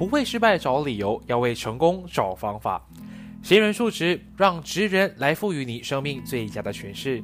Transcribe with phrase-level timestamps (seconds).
[0.00, 2.82] 不为失败找理由，要为成功找方法。
[3.42, 7.22] 闲人数值，让职人来赋予你生命最佳的诠释。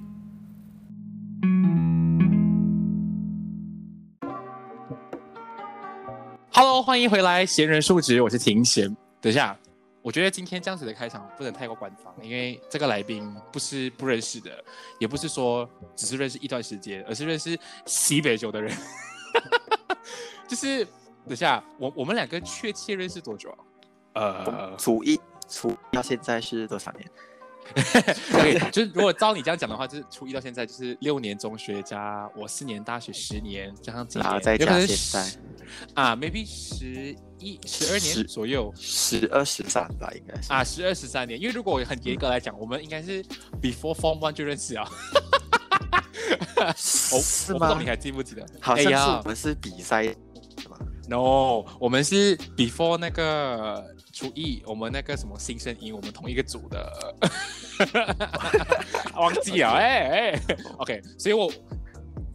[6.53, 8.95] Hello，欢迎回来，闲人数值，我是庭贤。
[9.23, 9.59] 等一下，
[10.03, 14.51] 我觉得今天这样子的开场不能太过官方，因为这个来宾不是不认识的，
[15.01, 18.71] 也不是说只是认识一段时间，而是认识西北酒的人。
[20.47, 20.87] 就是
[21.29, 23.59] 等下，我我们两个确切认识多久啊？
[24.15, 27.11] 呃，初一，初一到现在是多少年？
[27.75, 41.41] 对，就是如果照你这样讲的话，就是初一到现在就是六年中学加我四年大学十年，加上几年，再加现在啊，maybe 十一十二年左右，十二十三吧，应该是啊，十二十三年。
[41.41, 43.21] 因为如果很严格来讲，我们应该是
[43.61, 44.89] before form one 就认识啊。
[46.77, 47.77] 是吗？
[47.79, 48.47] 你还记不记得？
[48.61, 50.05] 好像是我们是比赛
[51.09, 53.85] ？No，我们是 before 那个。
[54.17, 57.15] 初一，我们那个什么新生营，我们同一个组的，
[59.15, 60.41] 忘记了， 哎哎
[60.79, 61.53] ，OK，所以我，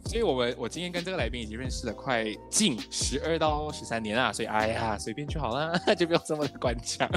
[0.04, 7.10] 所以我们我今天跟这个来宾已经认识了快近十二到十三年了，所以哎呀，随便就好了， 就不用这么的官腔。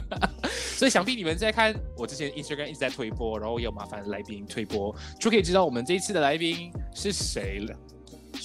[0.50, 7.78] 所以想必你们在看我之前 Instagram 一直在推播，然后也有麻烦来宾推播，就可以知道我们这一次的来宾是谁了。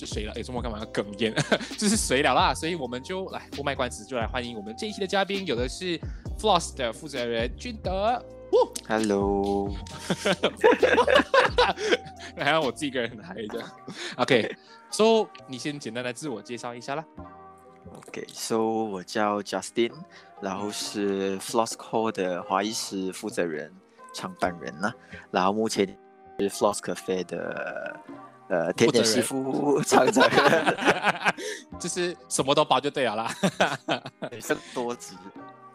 [0.00, 0.32] 是谁了？
[0.34, 1.34] 哎，周末干嘛要哽咽？
[1.78, 2.54] 这是谁了啦？
[2.54, 5.44] 所以我们就来不卖关子，就来欢迎我们这一期的嘉宾。
[5.44, 5.98] 有的是
[6.38, 8.22] Floss 的负责人俊德。
[8.88, 9.70] Hello。
[12.36, 13.62] 还有我自己一个人很嗨的。
[14.16, 17.04] OK，So 你先简单的自我介绍一下啦。
[18.06, 19.92] OK，So 我叫 Justin，
[20.40, 23.72] 然后是 Floss Call 的华裔师负责人、
[24.14, 24.90] 创办人呢。
[25.30, 25.86] 然后目前
[26.38, 27.96] 是 Floss Cafe 的。
[28.50, 30.28] 呃，甜点师傅常常
[31.78, 33.32] 就是什么都包就对了啦，
[34.40, 35.14] 身多职，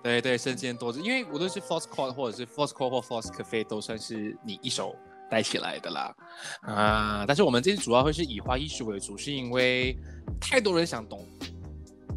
[0.03, 3.01] 对对，身兼多职，因为无论是 f o r c e Court 或者是 f o r c e Court 或
[3.01, 4.93] f o r c e Cafe 都算是你一手
[5.31, 6.13] 带起来的啦，
[6.63, 9.97] 啊，但是我们这次主要会是以花艺术为主，是因为
[10.41, 11.25] 太多人想懂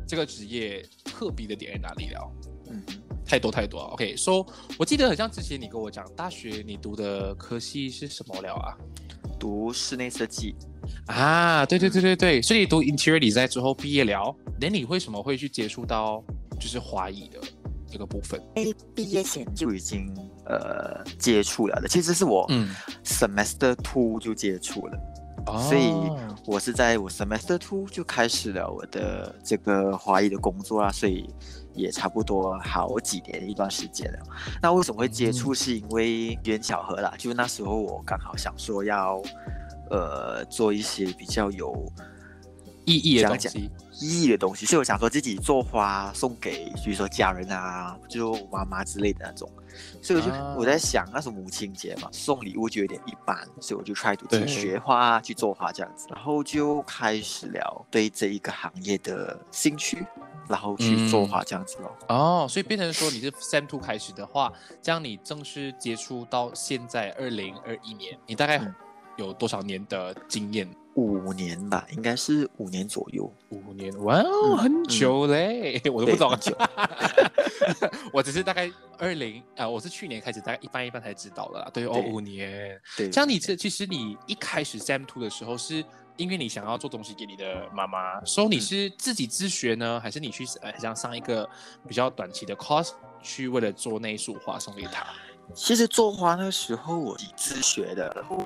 [0.08, 2.32] 这个职业特别的点在哪里了，
[2.68, 2.82] 嗯，
[3.24, 4.44] 太多太多，OK，说
[4.76, 8.74] 我记得很像之前你跟我讲，大学你读的科系是什么了啊？
[9.38, 10.54] 读室内设计。
[11.06, 16.22] 啊，对对对对对，所以读 interior design 之后毕业了，那你为什么会去接触到
[16.58, 17.38] 就是华裔的
[17.86, 18.40] 这个部分？
[18.94, 20.14] 毕业前就已经
[20.46, 22.48] 呃接触了的，其实是我
[23.04, 24.98] semester two 就接触了，
[25.68, 25.92] 所以
[26.46, 31.28] 我是在我 semester two 就开始了我的这个华裔的工作啊，所以。
[31.78, 34.18] 也差不多好几年一段时间了。
[34.60, 35.54] 那为什么会接触？
[35.54, 37.12] 是因为缘巧合啦。
[37.18, 39.20] 就那时候我刚好想说要，
[39.90, 41.90] 呃，做一些比较有
[42.84, 44.66] 意义的东西，意义的东西。
[44.66, 49.50] 所以我想说自己做花送给，比如说家人啊，就妈妈之类的那种。
[50.02, 60.04] 所以我就我在想，那时候母亲节嘛，送礼物就有点一般，所以我就 try to 去学花，去做花这样子，然后就开始了对这一个行业的兴趣。
[60.48, 61.96] 然后去做画这样子咯。
[62.08, 68.60] 哦，所以变成说你是 Sam Two 开始的话，这样你正式接触到现在二零二一年，你大概
[69.16, 70.68] 有多少年的经验？
[70.94, 73.32] 五年吧，应该是五年左右。
[73.50, 76.56] 五年，哇哦，很久嘞， 我都不知道久。
[78.12, 81.70] 我只是大概二零啊，我是去年开始，大概一般一般才知道的。
[81.72, 82.80] 对哦，五年。
[82.96, 85.84] 对，像你这其实你一开始 Sam Two 的时候是。
[86.18, 91.48] 因为你想要做东西给你的妈妈，所以你是自己自学呢，还是你去呃像上一个
[91.88, 92.90] 比较短期的 course
[93.22, 95.06] 去为了做那一束花送给她？
[95.54, 98.36] 其实做花那时候我自学的，然后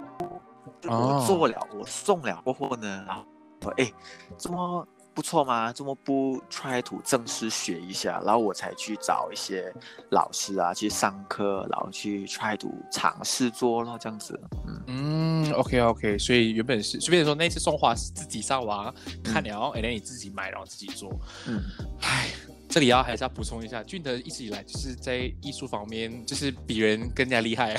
[0.84, 3.24] 我做了，我送了过后呢，然后
[3.60, 3.92] 说哎，
[4.36, 4.86] 怎么。
[5.14, 5.72] 不错嘛？
[5.72, 9.72] 这么不 try to 正式学一下，然后我才去找一些
[10.10, 14.40] 老师啊去上课，然后去 try to 尝试做咯，这样子。
[14.66, 21.10] 嗯嗯，OK OK，所以原本是随便说那次送花是自己上网看了，哎，你自己买然后自己做。
[21.46, 21.62] 嗯，
[22.00, 22.30] 唉，
[22.68, 27.78] 这里要还是要补充一下，俊德一直以来就是在艺术方面就是比人更加厉害。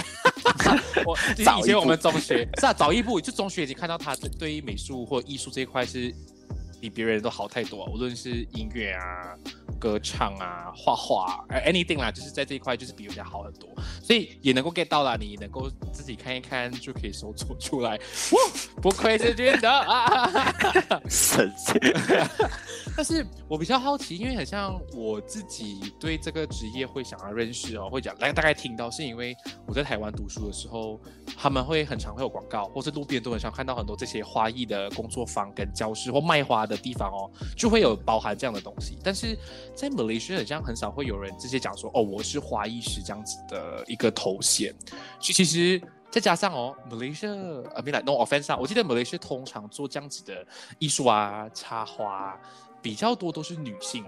[1.06, 6.14] 我以前我们中学是啊，早一步就中学已经看到他对对于美术或艺术这一块是。
[6.84, 9.38] 比别人都好太多，无论是音乐啊、
[9.84, 13.70] 歌唱啊、画画，anything 啦，就是在这一块就是比人家好很多，
[14.02, 21.74] 所以也能够 get 到了，你能够自己看一看就可以搜索出来，哇，不愧是君德啊，神奇。
[22.96, 29.36] 但是我比较好奇，因为很像我自己对这个职业会想要认识哦，会讲来大概听到，是因为
[29.68, 30.98] 我在台湾读书的时候，
[31.36, 38.98] 他们会很常会有广告，或是路边都很常看到很多这些花艺的工作坊跟教室或卖花的地方哦，就会有包含这样的东西。
[39.04, 39.38] 但是
[39.76, 44.74] 在 Malaysia 好像很少会有人直接讲说哦，我是花艺师这样子的一个头衔。
[45.20, 45.82] 所以其实
[46.12, 50.46] 再加上哦，，Malaysia 啊，没来 no offense 啊，我记得 Malaysia 通常做这样子的
[50.80, 52.40] 艺术啊，插花。
[52.82, 54.04] 比较多都是女性，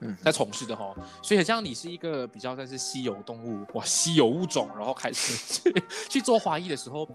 [0.00, 7.08] 嗯，在从事的哈，所以像你是一个比较算是稀有动物哇，稀有物种，然后开始去 去做花艺的时候，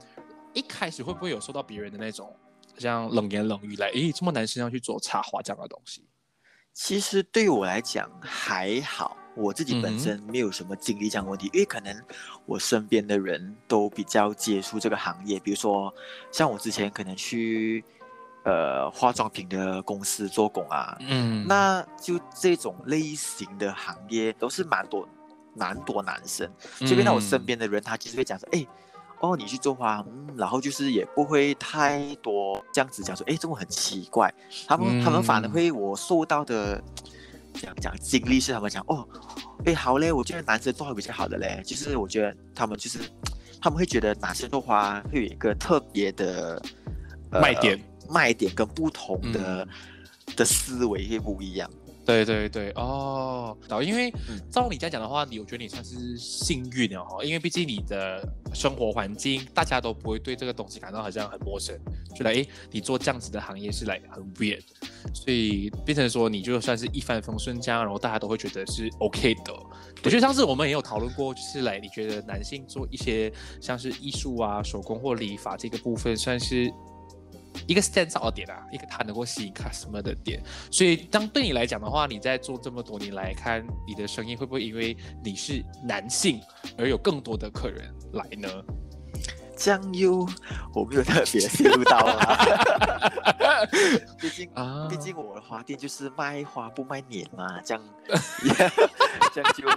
[0.54, 2.36] 一开始会不会有受到别人的那种
[2.80, 6.04] 像冷言冷语来，诶，这么男生要去做插花这样的东西？
[6.74, 11.96] 其实对我来讲还好，我自己本身没有什么经历这样问题，因为可能
[12.46, 15.94] 我身边的人都比较接触这个行业，比如说
[16.32, 17.84] 像我之前可能去。
[18.44, 25.08] 呃，化妆品的公司做工啊，嗯，那就这种类型的行业都是蛮多，
[25.54, 26.52] 蛮多男生。
[26.80, 28.66] 就变到我身边的人，他其实会讲说，哎，
[29.22, 34.34] 哦，你去做花，嗯，然后就是也不会太多这样子讲说，哎，这种很奇怪。
[34.68, 36.84] 他们他们反而会，我受到的
[37.54, 39.08] 讲讲经历是他们讲，哦，
[39.66, 43.00] 哎，好嘞，我觉得男生做花比较好的嘞，就是我觉得他们就是
[43.62, 46.62] 他们会觉得男生做花会有一个特别的
[47.30, 47.82] 卖点。
[48.10, 49.66] 卖点跟不同的
[50.36, 51.72] 的思维会不一样。
[52.04, 54.12] 对对对，哦，导，因为
[54.50, 61.78] 照你这样讲的话，你我觉得你算是幸运了哈，因为毕竟你的生活环境大家都不会对这个东西感到好像很陌生，
[62.16, 64.64] 觉得哎，你做这样子的行业是来很 weird，
[65.14, 69.54] 所以变成说你就算是一帆风顺这样，然后大家都会觉得是 OK 的。
[70.04, 73.32] 我觉得上次我们也有讨论过，就是来你觉得男性做一些
[73.62, 76.74] 像是艺术啊、手工或理发这个部分算是。
[77.68, 86.42] 一个 stand out 的点啊，一个它能够吸引 customer 的点，所以当对你来讲的话，你在做这么多年来看，你的生意会不会因为你是男性
[86.78, 88.50] 而有更多的客人来呢？
[89.56, 90.28] 酱油
[90.74, 92.46] 我没有特别介入到啊，
[94.20, 97.84] 毕竟 啊，毕竟我的花店就是卖花不卖脸嘛，这样
[99.34, 99.68] 这样就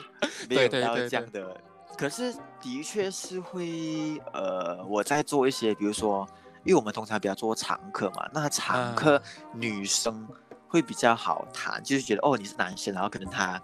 [0.48, 1.60] 没有到这样的。
[1.98, 2.32] 可是
[2.62, 6.26] 的确是会呃，我在做一些，比如说。
[6.64, 9.20] 因为我们通常比较做常客嘛，那常客
[9.52, 10.26] 女生
[10.66, 13.60] 会比较好谈，就是觉得哦你是男生，然后可能他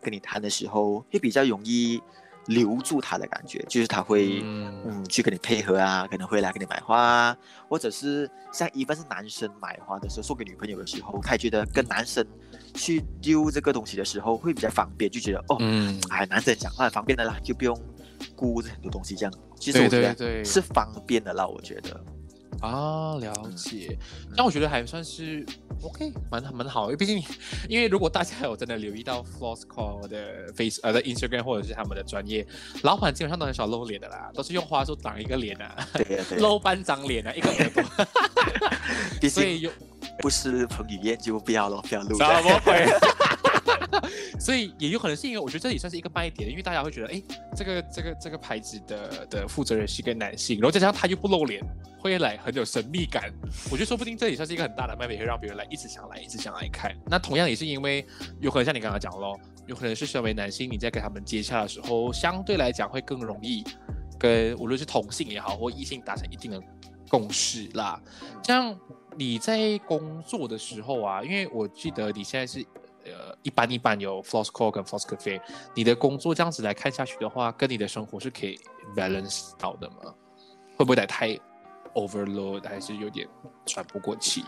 [0.00, 2.02] 跟你谈的时候会比较容易
[2.46, 5.04] 留住他的感觉，就是他会嗯。
[5.08, 7.36] 去跟你配合啊，可能会来给你买花，
[7.68, 12.24] 或者是像一般是男生买花的时候送给女朋友的时候，他觉得跟男生
[12.74, 15.56] 去丢这个东西的时候会比较方便，就觉得哦，
[16.08, 17.78] 哎男生讲话方便的啦，就不用
[18.36, 22.00] 顾很多东西这样，其实我觉得是方便的啦，我觉得。
[22.62, 23.98] 啊，了解。
[24.36, 25.44] 那我觉得还算是
[25.82, 26.84] OK，蛮蛮好。
[26.84, 27.22] 因为毕竟，
[27.68, 32.46] 因为如果大家有真的留意到 Floss Call 的 Face 呃的 Instagram 或者是他们的专业，
[32.82, 35.76] 老板基本上都很少露脸的啦，都是用花束挡一个脸啊，
[36.38, 37.82] 露半张脸啊，一个耳朵。
[39.28, 39.70] 所以有
[40.20, 42.16] 不是彭于晏就不要了，不要露。
[44.38, 47.22] 所以也有可能是因为我觉得这也算是一个卖点，因为大家会觉得，哎，
[47.56, 51.62] 这个这个这个牌子的的负责人是一个男性，然后再加上他又不露脸，
[51.98, 53.32] 会来很有神秘感。
[53.70, 56.96] 我觉得说不定这也算是一个很大的卖点，会让别人来一直想来，一直想来看。
[57.06, 58.04] 那同样也是因为
[58.40, 63.64] 有可能像你刚刚讲咯，有可能是身为男性，你在跟他们接洽的时候，相对来讲会更容易
[64.18, 66.60] 跟无论是同性也好或异性达成一定的
[67.08, 68.00] 共识啦。
[68.42, 68.76] 像
[69.16, 72.64] 你在工作的时候啊，因为我记得你现在是。
[73.04, 75.40] 呃，一般一般有 Floss Call 跟 Floss Cafe，
[75.74, 78.58] 你的工作这样子来看下去的话，跟你的生活是可以
[78.96, 80.14] balance 到的吗？
[80.76, 81.38] 会不会太
[81.94, 83.28] overload，还是有点
[83.66, 84.44] 喘不过气？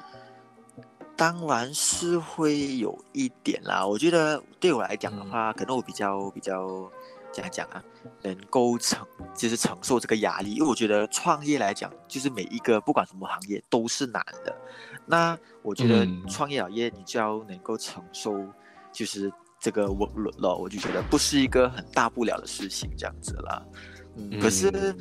[1.16, 3.87] 当然是会有一点啦。
[3.87, 6.90] 我觉得对我来讲的话，可能我比较比较
[7.32, 7.82] 怎样讲啊，
[8.23, 14.56] 能够承就是承受这个压力，因为我觉得创业来讲，就是每一个不管什么行业都是难的。
[15.06, 18.34] 那我觉得创业老业，你就要能够承受，
[18.92, 23.66] 就是这个稳轮了，我就觉得不是一个很大不了的事情，这样子了。
[24.16, 24.94] 嗯，可是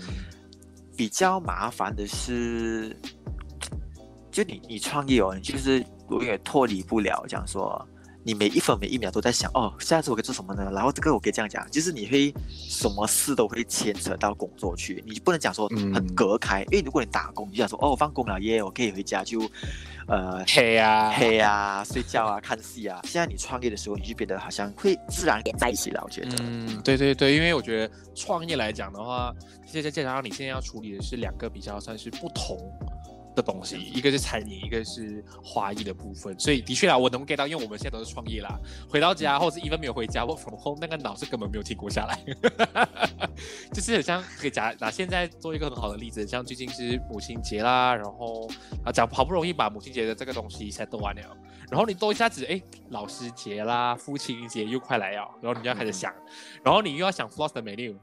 [0.97, 2.95] 比较麻烦的是，
[4.31, 7.87] 就你你创业哦，你就是永远脱离不了，这样说。
[8.23, 10.71] 你每一分每一秒都在想哦，下次我可以做什么呢？
[10.73, 19.41] 然后这个我可以这样讲，就是你会什么事都会牵扯到工作去，你不能讲说很隔开，因为如果你打工，你就想说哦，我放工了耶，我可以回家就，
[20.07, 23.01] 呃，黑啊黑啊，睡觉啊，看戏啊。
[23.03, 26.35] 现在你创业的时候，你就变得好像会自然连在一起了，我觉得。
[26.41, 29.33] 嗯，对对对，因为我觉得创业来讲的话，
[29.65, 32.57] 现在加上你现在要处理的是两个比较算是不同。
[33.35, 38.59] 的东西，一个是餐饮，一个是花艺的部分，所以的确啊，我能 get 到，因为我们现在都是创业啦，
[38.89, 42.23] 回到家或者 even 没有回家，我 from home 那个脑是根本没有停过下来，
[43.73, 48.49] 就是很像可以讲，那现在做一个很好的例子，像最近是母亲节啦，然后
[48.83, 51.21] 啊讲好不容易把母亲节的这个东西 set 完了，
[51.69, 56.13] 然后你都一下子哎老师节啦，父亲节又快来哦，然后你就要开始想，
[56.63, 57.95] 然后你又要想 floss 的 menu，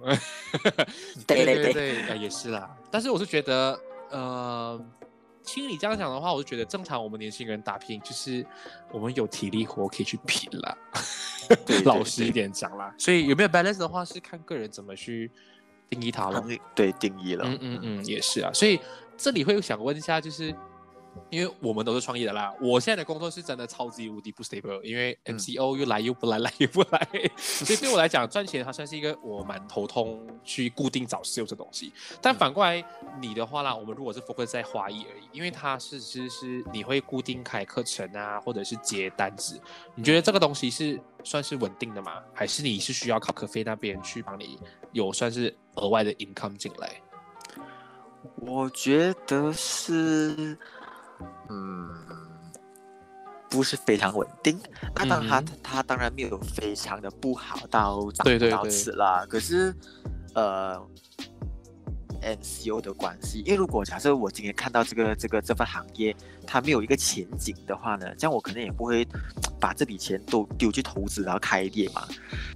[1.26, 3.78] 对对对，也是啦，但是我是觉得
[4.10, 4.80] 呃。
[5.52, 7.02] 听你这样讲的话，我就觉得正常。
[7.02, 8.46] 我们年轻人打拼，就是
[8.92, 10.78] 我们有体力活可以去拼了。
[11.84, 15.28] 老实一点讲啦，所以有没有 balance 的话，是看个人怎么去
[15.88, 16.44] 定义它了。
[16.72, 17.44] 对，定义了。
[17.44, 18.52] 嗯嗯嗯，也是啊。
[18.52, 18.78] 所以
[19.16, 20.54] 这里会想问一下，就是。
[21.28, 31.92] 因为我们都是创业的啦，我现在的工作是真的超级无敌不 stable，因为 MCO 又来又不来， 来又不来，所以对我来讲赚钱它算是一个我蛮头痛去固定找 sales 这东西。
[32.20, 32.84] 但反过来
[33.20, 39.60] 你的话啦，我们如果是 focus 在花艺而已，因为它是其实是你会固定开课程啊，或者是接单子，
[39.94, 42.22] 你觉得这个东西是算是稳定的吗？
[42.34, 44.58] 还是你是需要靠可飞那边去帮你
[44.92, 47.00] 有算是额外的 income 进来？
[48.36, 50.58] 我觉得是。
[51.48, 51.88] 嗯，
[53.48, 54.58] 不是非常稳定。
[54.94, 59.26] 那当然，他他当然没有非常的不好到涨到此啦。
[59.28, 59.74] 可是，
[60.34, 60.80] 呃
[62.22, 66.14] ，NCO 的关系，因为如果假设我今天看到这个这个这份行业
[66.46, 69.06] 它没有一个前景的话呢，这样我可能也不会
[69.58, 72.06] 把这笔钱都丢去投资然后开业嘛。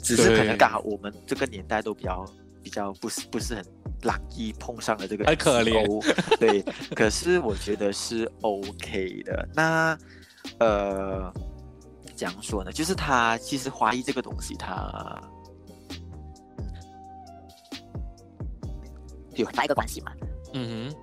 [0.03, 2.25] 只是可能刚好我们这个年代都比较
[2.65, 3.65] 比较不是不是很。
[4.03, 6.37] 朗逸碰上了这个，很可怜。
[6.37, 6.61] 对，
[6.95, 9.49] 可是我觉得是 OK 的。
[9.55, 9.99] 那
[10.59, 11.33] 呃，
[12.15, 12.71] 怎样说呢？
[12.71, 15.19] 就是他其实花艺这个东西，它
[19.37, 20.13] 有很大一个关系嘛。
[20.53, 20.97] 嗯哼。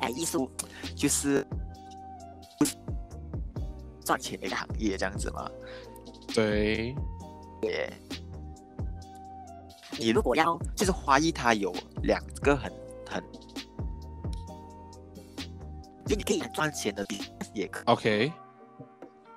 [0.00, 0.50] 哎，艺术
[0.96, 1.46] 就是
[4.04, 5.48] 赚钱的一个行业，这样子嘛。
[6.34, 6.92] 对。
[7.62, 7.88] 对。
[10.00, 11.70] 你如果要，就是花艺，它有
[12.02, 12.72] 两个很
[13.06, 13.22] 很，
[16.06, 17.06] 就你可以很赚钱的，
[17.52, 18.32] 也可 OK，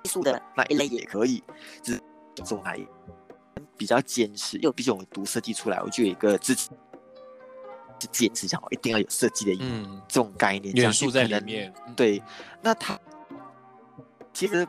[0.02, 1.44] 艺术的那一类也可以，
[1.82, 2.02] 只是
[2.42, 2.88] 做哪一
[3.76, 6.70] 比较坚持，因为毕竟我们读设计出来，我就有一个自己
[7.98, 11.70] 就坚持讲，一定要有设计的嗯这种概念元素在里面。
[11.94, 12.22] 对，
[12.62, 12.98] 那他
[14.32, 14.66] 其实。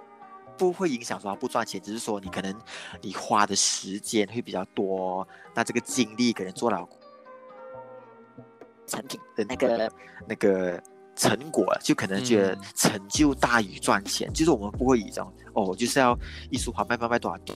[0.57, 2.53] 不会影响说他不赚钱，只是说你可能
[3.01, 6.87] 你花的时间会比较多，那这个精力可能做了
[8.87, 9.91] 产品的那个
[10.27, 10.81] 那个
[11.15, 14.31] 成果，就可能觉得成就大于赚钱。
[14.33, 16.17] 就是我们不会以这种哦，就是要
[16.51, 17.55] 艺术画卖卖卖多少钱。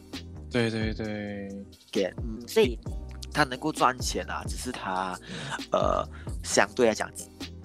[0.49, 1.47] 对对对，
[1.91, 2.77] 给嗯，所以
[3.31, 5.15] 他能够赚钱啊，只是他
[5.71, 6.03] 呃
[6.43, 7.09] 相对来讲。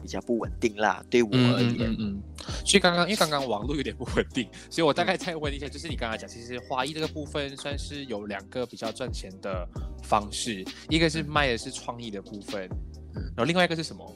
[0.05, 1.91] 比较不稳定啦，对我而言。
[1.91, 2.23] 嗯嗯。
[2.67, 9.67] 所以刚刚因为刚刚网络有点不稳定，所以我大概再问一下，就是你刚才讲，其实花艺这个部分算是有两个比较赚钱的
[10.03, 12.69] 方式，一个是卖的是创意的部分，
[13.15, 14.15] 然后另外一个是什么？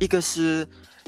[0.00, 0.66] 一个是。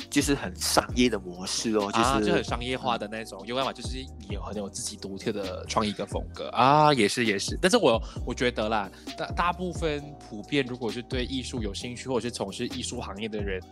[0.09, 3.99] 就是很商业的模式哦，就是就很商业化的那种，有办法就是
[4.30, 7.56] 有很有自己独特的创意跟风格啊，也是也是。
[7.61, 13.62] 但是我我觉得啦，大大部分普遍如果是对艺术有兴趣或者是从事艺术行业的人。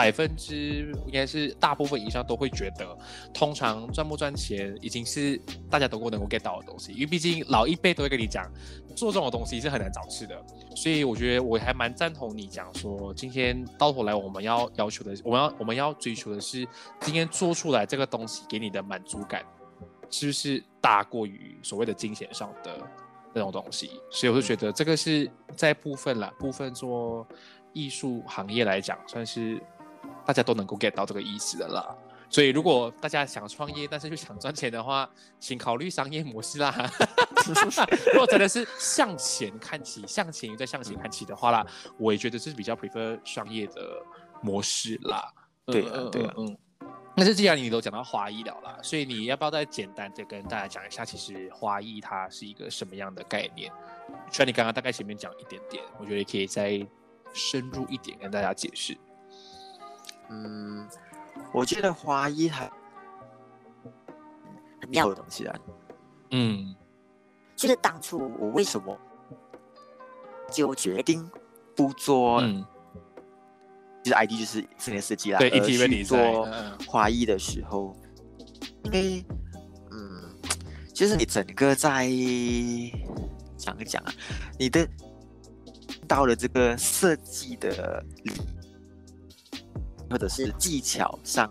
[0.00, 2.96] 百分之应该是大部分以上都会觉得，
[3.34, 5.38] 通常赚不赚钱已经是
[5.68, 8.50] 大家都够能够 get 到的东西，因为毕竟老一辈都会跟你讲，
[8.96, 10.42] 做这种东西是很难找吃的，
[10.74, 16.66] 所以我觉得我还蛮赞同你讲说，今天到头来我们要要求的，我们要我们要追求的是，
[17.02, 19.44] 今天做出来这个东西给你的满足感，
[20.08, 22.80] 是不是大过于所谓的金钱上的
[23.34, 23.90] 那种东西？
[24.10, 27.26] 所以我就觉得这个是在部分啦，部分做
[27.74, 29.60] 艺术行业来讲，算是。
[30.30, 31.84] 大家都能够 get 到这个意思的啦，
[32.28, 35.10] 所以如果大家想创业，但是又想赚钱的话，
[35.40, 36.88] 请考虑商业模式啦。
[38.12, 41.66] 如果真的是向前看齐，向前再向前看齐的话啦，
[41.98, 44.00] 我也觉得这是比较 prefer 商业的
[44.40, 45.34] 模式啦。
[45.66, 46.56] 对啊，对啊，嗯。
[47.16, 53.68] 但是既然你都讲到花艺了啦，所以你要不要再简单的跟大家讲一下，其实花艺它是一个什么样的概念？
[54.30, 56.86] 虽然你刚刚大概前面讲一点点，我觉得可以再
[57.34, 58.96] 深入一点跟大家解释。
[60.30, 60.88] 嗯，
[61.52, 62.70] 我觉得花艺还
[64.80, 65.58] 很妙的东西啊。
[66.30, 66.74] 嗯，
[67.56, 68.96] 就是当初我为什么
[70.50, 71.28] 就决定
[71.74, 72.40] 不做，
[74.02, 76.48] 就是 ID 就是室内设计啦，对，一去做
[76.86, 77.96] 花艺的时候，
[78.84, 79.24] 因为
[79.90, 80.32] 嗯，
[80.94, 82.08] 就是你整个在
[83.56, 84.12] 讲一讲啊，
[84.56, 84.88] 你的
[86.06, 88.04] 到了这个设计的。
[90.10, 91.50] 或者是技巧上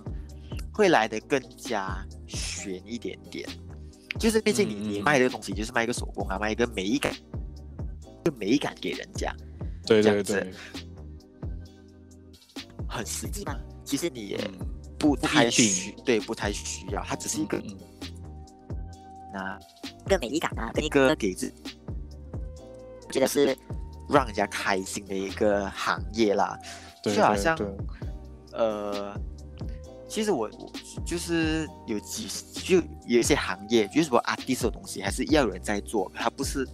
[0.73, 3.47] 会来的更加悬一点点。
[4.19, 7.13] 就是毕竟你你卖的东西就是卖一个手工啊，卖一个美感，
[8.25, 9.33] 就美感给人家，
[9.85, 10.51] 对对对，
[12.87, 13.55] 很实际吗？
[13.85, 14.37] 其实你也
[14.97, 17.61] 不太需，对，不太需要，它只是一个，
[19.33, 19.57] 那
[20.05, 21.53] 一个美感啊，跟一个给自，
[23.07, 23.57] 我觉得是
[24.09, 26.59] 让人家开心的一个行业啦，
[27.03, 27.57] 就好像，
[28.59, 29.19] 呃。
[30.07, 30.71] 其实我我
[31.05, 32.27] 就是有几
[32.63, 36.67] 就有一些行业，就是说 artist 的东西还是要有人在做，它不是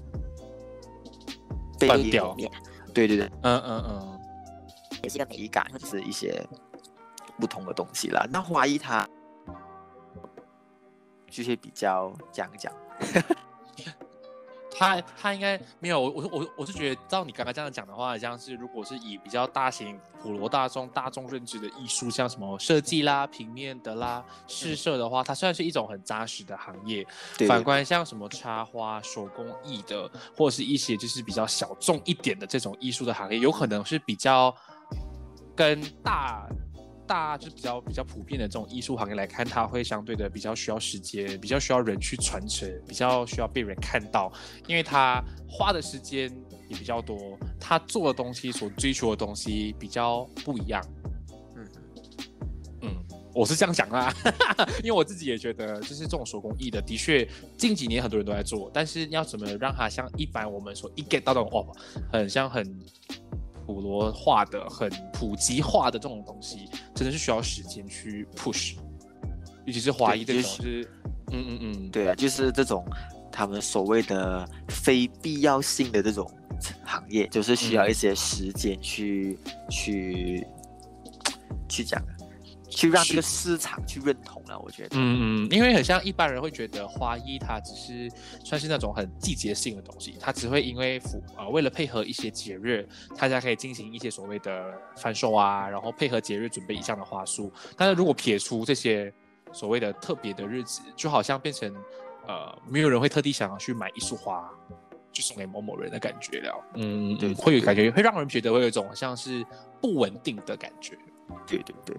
[1.78, 2.34] 断掉。
[2.94, 4.20] 对对对，嗯嗯嗯，
[5.04, 6.42] 也是一个美感，或者是一些
[7.38, 8.26] 不同的东西啦。
[8.32, 9.06] 那花艺它
[11.30, 12.72] 就是比较讲讲。
[14.78, 27.06] 他他应该没有我我我我是觉得照你刚刚这样讲的话，像是如果是以比较大型普罗大众大众认知的艺术，像什么设计啦、平面的啦、试色的话，它算是一种很扎实的行业。
[27.48, 34.56] 反观像什么插花、手工艺的，或者是一些就是比较小众一点的这种艺术的行业，有可能是比较
[35.56, 36.48] 跟大。
[37.08, 44.32] 大就比较比较普遍的这种艺术行业来看，它会相对的比较需要时间，比较需要人去传承，比较需要被人看到，
[44.68, 46.30] 因为它花的时间
[46.68, 50.82] 也比较多，它做的东西所追求的东西比较不一样。
[51.56, 51.68] 嗯
[52.82, 54.14] 嗯，我是这样讲啦，
[54.84, 61.68] 因为我自己也觉得，就是这种手工艺的，的确近几年很多人都在做，但是要怎么让它像一般我们所一 get 到的哦，
[62.12, 62.80] 很像很。
[63.66, 68.76] 普罗化的、很普及化的这种东西，真的是需要时间去 push，
[69.66, 70.88] 尤其是华裔这种是，
[71.32, 72.86] 嗯嗯嗯，对啊，就是这种
[73.32, 76.30] 他们所谓的非必要性的这种
[76.84, 79.38] 行业，就是需要一些时间去
[79.70, 80.48] 去
[81.68, 82.02] 去讲。
[82.76, 88.12] 去让这个市场去认同了，我觉得，嗯嗯，因为很像一般人会觉得花艺它只是
[88.44, 97.52] 算是那种很季节性的东西，它只会因为符啊为了配合一些节日，大家可以进行一些所谓的贩售啊，然后配合节日准备一项的花束。
[97.78, 99.12] 但是如果撇除这些
[99.54, 101.74] 所谓的特别的日子，就好像变成
[102.28, 104.50] 呃没有人会特地想要去买一束花
[105.14, 106.66] 就送给某某人的感觉了。
[106.74, 109.46] 嗯，对，会有感觉会让人觉得会有一种像是
[109.80, 110.98] 不稳定的感觉。
[111.48, 111.96] 对对对。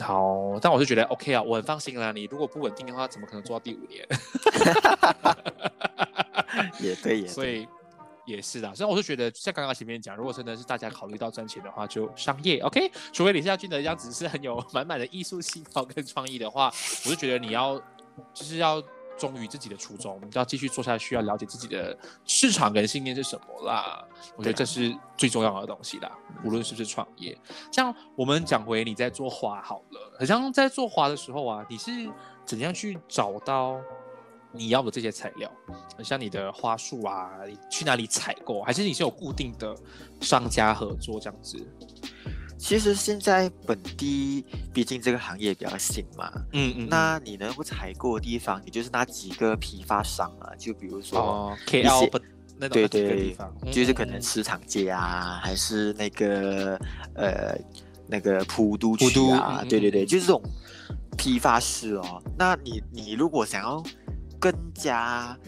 [0.00, 2.12] 好，但我是觉得 OK 啊，我很放心啦。
[2.12, 4.06] 你如果不稳定的话，怎么可能做到第五年？
[6.80, 7.66] 也对，所以
[8.26, 8.74] 也是的。
[8.74, 12.90] 所以我是觉得，像刚刚前面讲，如果真的是大家考虑到赚钱的话，就商业 OK。
[13.12, 16.72] 除非李夏俊的样子是很有满满的艺术细胞跟创意的话，
[17.04, 17.78] 我就觉得你要
[18.34, 18.82] 就是要。
[19.18, 24.06] 忠于自己的初衷，要继续做下去，要了解自己的市场跟信念是什么啦。
[24.36, 26.10] 我觉得这是最重要的东西啦，
[26.44, 27.36] 无论是不是创业。
[27.72, 31.90] 像我们讲回你在做花好了，好像在做花的时候啊，你是
[32.46, 33.80] 怎样去找到
[34.52, 35.50] 你要的这些材料？
[36.02, 38.62] 像你的花束啊，你去哪里采购？
[38.62, 39.76] 还是你是有固定的
[40.20, 41.58] 商家合作这样子？
[42.58, 44.44] 其实现在本地，
[44.74, 51.82] 毕竟这个行业比较新嘛，嗯嗯，那你能够采购的地方，也就是那几个批发商啊，就比如说 K
[52.68, 53.36] 对对，
[53.70, 56.76] 就是可能市场街啊，还是那个
[57.14, 57.56] 呃
[58.08, 60.42] 那个普渡区啊，对对对，就是这种
[61.16, 62.20] 批发市哦。
[62.36, 63.80] 那你你如果想要
[64.40, 65.38] 更加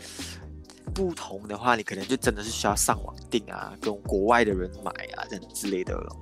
[0.94, 6.16] 不同的话，你可能就真的是需要上网订啊，跟国外的人买啊，这样之类的了，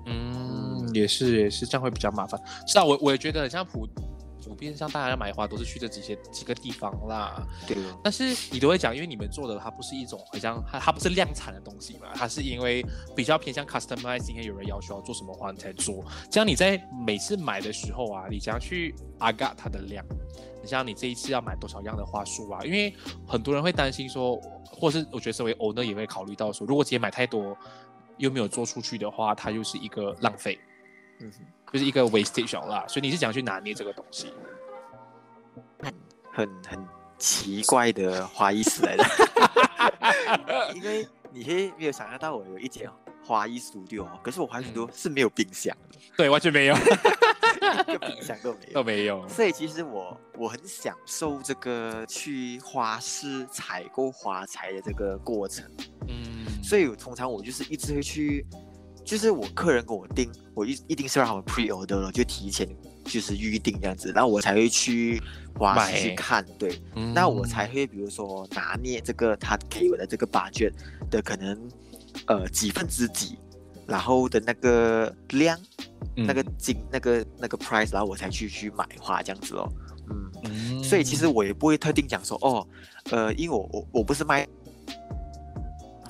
[0.88, 0.94] 嗯。
[0.94, 3.88] 也是也是这样会比较麻烦，是啊，我我也觉得很像普
[4.42, 7.76] 普遍像大家要买花都是去这几些几个地方啦，对。
[8.02, 12.82] 但是你都会讲，因为你们做的它不是一种好像它它不是量产的东西嘛，它是因为
[13.14, 16.02] 比较偏向 customizing，因为有人要求要做什么花你才做。
[16.30, 20.02] 这样你在每次买的时候啊，你将去 a g 它的量，
[20.62, 22.60] 你像你这一次要买多少样的花束啊？
[22.64, 22.94] 因为
[23.26, 24.40] 很多人会担心说，
[24.72, 27.54] 或是我觉得身为 owner 也会考虑到说，如果直接买太多
[28.16, 30.58] 又没有做出去的话，它又是一个浪费。
[31.20, 31.32] 嗯，
[31.72, 34.32] 就是一个 wastage 啦，所以你是想去拿捏这个东西，
[35.82, 35.94] 很
[36.32, 36.86] 很很
[37.18, 39.04] 奇怪的花艺师来的，
[40.74, 42.88] 因为你会没有想象到我有一间
[43.24, 49.28] 花艺 studio，可是我花艺 studio 是没有冰箱的，对，完全没有，一个冰箱都没有，都没有。
[49.28, 55.68] 所以其实我我很享受这个去花市采购花材的这个过程，
[56.06, 58.46] 嗯，所以通常我就是一直会去。
[59.08, 62.68] 就是我客人跟我订，我一一定是让他们 pre order 了，就提前
[63.06, 65.18] 就是预定这样子，然后我才会去
[65.58, 66.78] 花市去看，对，
[67.14, 70.74] 那我才会比如说拿捏这个他给我的这个 budget
[71.10, 71.58] 的可能
[72.26, 73.38] 呃几分之几，
[73.86, 75.58] 然后的那个量，
[76.14, 79.72] 那个金那个那个 price，然后我才去去买花这样子哦。
[80.44, 82.68] 嗯，所以其实我也不会特定讲说哦，
[83.10, 84.46] 呃，因为我我我不是卖，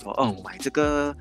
[0.03, 1.17] 说哦我买这个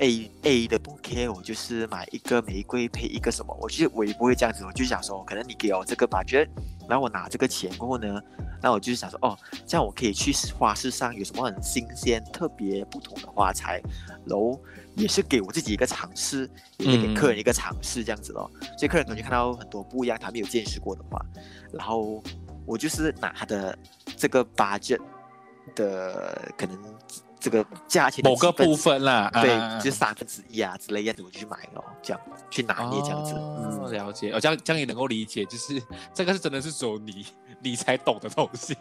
[0.00, 6.48] A A 的 bouquet，我就是买一个玫瑰配一个什么，我其实我也不会这样子，我就想说，可能你给我这个 budget，
[6.88, 8.18] 然后我拿这个钱过后呢，
[8.62, 13.78] 那我就是想说哦，这样我可以去花市上有什么很新鲜、特别不同的花材，
[14.24, 14.58] 然后
[14.96, 21.22] 也是给我自己一个尝试，也是给客人一个尝试这样子咯，所以客人可能看到很多不一样，他没有见识过的话。
[21.72, 22.22] 然后
[22.64, 23.78] 我就是拿他的
[24.16, 25.00] 这个 budget
[25.74, 26.78] 的可能
[27.40, 33.34] 这个价钱某个部分啦，对，就三分之一啊之类样子，我就去买哦，这样去拿捏这样子。
[33.34, 35.82] 嗯，了解，哦，这样这样也能够理解，就是
[36.14, 37.26] 这个是真的是只有你。
[37.62, 38.74] 你才懂的东西，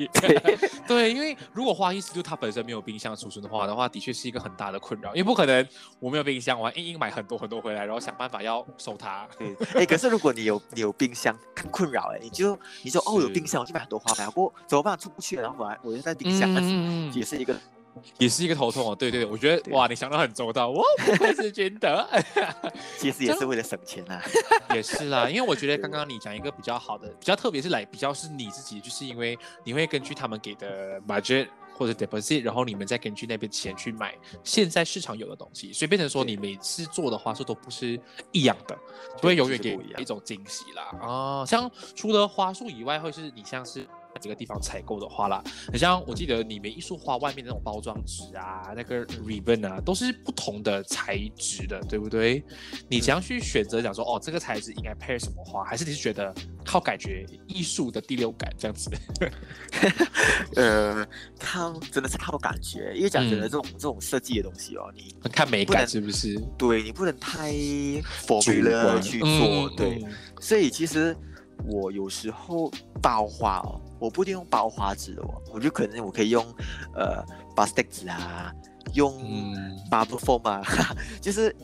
[0.87, 5.67] 对， 因为如果花艺师就它本身没有冰箱储存的话的话，的确是一个很大的困扰，因为不可能
[5.99, 9.27] 我没有冰箱，我硬硬买很多很多回来，然后想办法要收它。
[9.37, 17.53] 对，哎，可是如果你有你有冰箱，更困扰哎，你就你说哦 有冰箱，我就买很多花牌，不过怎么办出不去，然后我我就在冰箱，嗯也是一个。
[18.17, 22.07] 也是一个头痛哦，对对对，我觉得哇，你想的很周到，我不会是觉得，
[22.97, 24.21] 其实也是为了省钱啊，
[24.73, 31.47] 也是啦，因为我觉得刚刚你讲一个比较好的，比较特别是来比较是你自己，就是因为你会根据他们给的 budget
[31.77, 37.99] 或者 deposit，然后你们再根据那边钱去买现在市场有的东西，所以变成说你每次做的花束都不是
[38.31, 38.77] 一样的，
[39.21, 40.95] 不会永远给一种惊喜啦。
[41.01, 43.87] 哦，像除了花束以外，会是你像是。
[44.19, 52.43] 几个地方采购的话啦，很像我记得你们一束花外面那种包装纸啊，那个 ribbon 啊，都是不同的材质的，对不对？
[52.89, 55.63] 你怎样去选择讲说，哦，这个材质应该配什么花？
[55.63, 56.33] 还是你是觉得
[56.65, 58.89] 靠感觉艺术的第六感这样子？
[60.57, 61.07] 呃，
[61.39, 66.37] 靠，真的是靠感觉，因为讲真的，这种这种设计的东西哦，你看美感是不是？
[66.57, 67.53] 对你不能太
[68.25, 70.03] formula 去做，对，
[70.41, 71.15] 所以其实。
[71.65, 76.45] 我有时候包花哦，我不一定用包花纸的哦，我就可能我可以用
[76.95, 77.23] 呃
[77.55, 78.53] b a s t i c 纸啊，
[78.93, 79.13] 用
[79.91, 80.63] bubble foam 啊，
[81.21, 81.55] 就是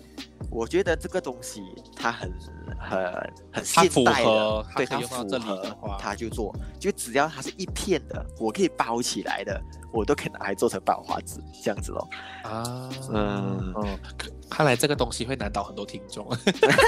[0.49, 1.63] 我觉得这个东西
[1.95, 2.31] 它很
[2.77, 9.59] 很很现代的，对它符合，它就做，就只要它是一片的，我可以包起来的，
[9.91, 12.07] 我都可以拿来做成包花纸这样子咯。
[12.43, 13.99] 啊，嗯嗯。
[14.47, 16.25] 看来这个东西会难倒很多听众，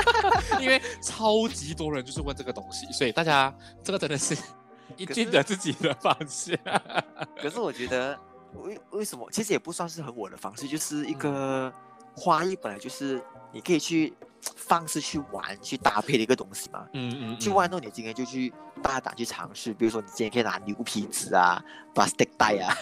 [0.62, 4.38] 因为超级多人就是问这个东西，所以大家这个真的是
[4.96, 6.58] 一尽着自己的方式。
[7.42, 8.18] 可是我觉得
[8.54, 11.74] 为为什么其实也不算是很我的方式，就是一个
[12.16, 13.22] 花艺本来就是
[13.52, 16.88] 你可以去方式去玩去搭配的一个东西嘛。
[16.94, 17.40] 嗯嗯。
[17.40, 21.62] 去玩弄，你今天就去大胆去尝试，比如说你今天可以拿牛皮纸啊、
[21.94, 22.76] plastic 袋啊。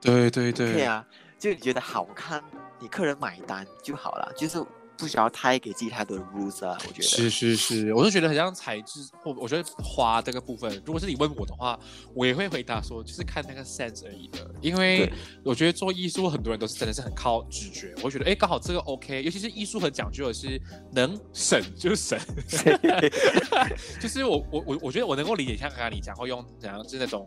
[0.00, 0.72] 对对对。
[0.74, 1.04] 对啊，
[1.38, 2.42] 就你觉得好看。
[2.78, 4.64] 你客人买单就好了，就是。
[4.98, 7.02] 不需要太给自己太多的 rules 啊，我觉得。
[7.02, 11.78] 是是是，我就觉得很像材质或我觉得花这个部分，如果是你问我的话，
[12.14, 15.12] 我也会回答说，就是看那个 sense 而已的，因为
[15.44, 20.60] 我觉得做艺术很多人都是真的是很靠直觉，我觉得哎刚好这个 OK，尤其是艺术很讲究的是
[20.92, 22.18] 能省就省，
[24.00, 27.26] 就是我我我我觉得我能够理解像刚刚你讲会用怎样是那种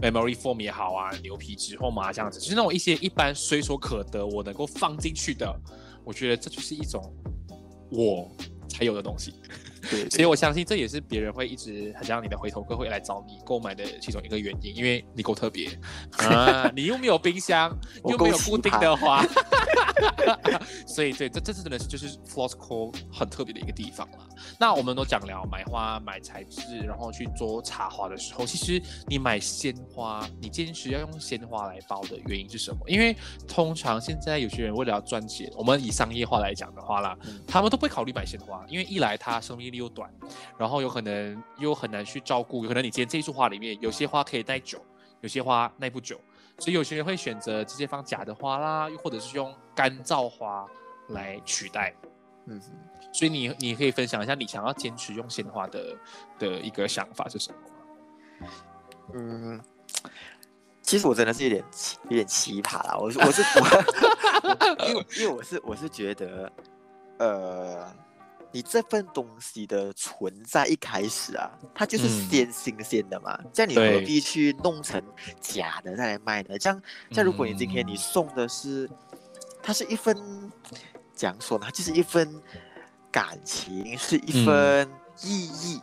[0.00, 5.54] memory form 也好啊，牛皮纸或麻这样子，就是那种一些一般随手可得我能够放进去的。
[6.10, 7.00] 我觉得这就是一种
[7.88, 8.28] 我
[8.68, 9.32] 才有的东西。
[9.88, 15.68] 对，所以我相信这也是别人会一直很像你的回头客会来找你购买的其中一个原因，因为你够特别
[16.18, 19.24] 啊，你又没有冰箱，又没有固定的花，
[20.86, 24.18] 所以对，这这次真的是就是 Flossco 很特别的一个地方了。
[24.58, 32.80] 那我们都讲了买花、买材质，然后去做插花的时候，其实你买鲜花，你坚持要用鲜花来包的原因是什么？
[32.88, 33.16] 因为
[33.46, 37.16] 通常现在有些人为了要赚钱，我们以商业化来讲的话啦，
[37.46, 40.12] 他们都不会考虑买鲜花，因为一来它生命力又短，
[40.58, 42.62] 然后有可能又很难去照顾。
[42.64, 44.84] 有可能你今天这一束花里面有些花可以耐久，
[45.20, 46.20] 有些花耐不久，
[46.58, 50.66] 所以有些人会选择直接放假的花啦，又或者是用干燥花
[51.08, 51.94] 来取代。
[52.46, 52.60] 嗯，
[53.12, 55.96] 所以你你可以分享一下你想要坚持用鲜花的
[56.38, 57.58] 的一个想法是什么
[58.40, 58.48] 吗？
[59.14, 59.60] 嗯，
[60.82, 61.64] 其实我真的是有点
[62.04, 62.96] 有点奇葩啦。
[62.98, 66.52] 我是我是 我，因为因为我是我是觉得，
[67.18, 67.94] 呃。
[68.52, 75.02] 你这份东西的存在一开始啊，它就是先新鲜的嘛，这样你何必去弄成
[75.40, 76.58] 假的再来卖呢？
[76.58, 76.82] 这样，
[77.12, 78.90] 像如果你今天你送的是，
[79.62, 80.16] 它是一份，
[81.14, 81.70] 怎样说呢？
[81.70, 82.42] 就是一份
[83.12, 84.88] 感情，是一份
[85.22, 85.80] 意义，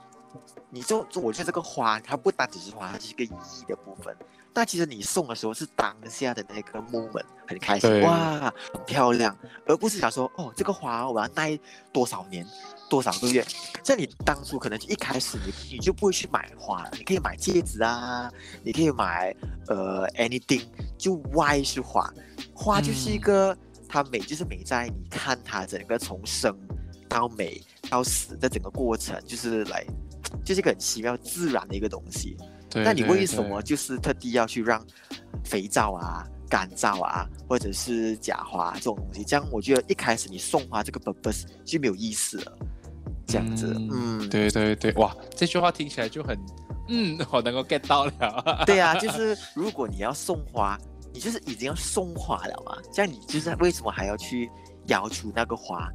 [0.69, 4.15] 你就我觉得这个花它不单只是花，它是一个意义的部分。
[4.53, 11.55] 但其实你送的时候是当下的那个 moment 很开心哇，很漂亮，而不是想说哦，这个花我要戴
[11.93, 12.43] 多少年、
[12.89, 13.45] 多少个月。
[13.83, 18.31] 像你当初可能一开始你你就不会去买花，你可以买戒指啊，
[18.63, 19.31] 你可以买
[19.67, 20.65] 呃 anything，
[20.97, 22.11] 就 why 是花，
[22.55, 23.55] 花就是一个
[23.87, 26.57] 它美就是美在你看它整个从生
[27.07, 29.85] 到美到死的整个过程，就是来
[30.43, 32.35] 就是一个很奇妙自然的一个东西。
[32.69, 34.85] 对那你为什么就是特地要去让
[35.43, 39.23] 肥皂啊、干燥啊，或者是假花这种东西？
[39.23, 42.57] 这样我觉得一开始你送花这个 purpose 就没有意思了。
[43.25, 46.37] 这样子，嗯，对对对，哇，这句话听起来就很，
[46.87, 48.63] 嗯，我能够 get 到了。
[48.65, 50.77] 对啊， 就是如果你要送花，
[51.13, 54.49] 你就是已经要送花了嘛，这样你就是为什么还要去
[54.85, 55.89] 要求那个花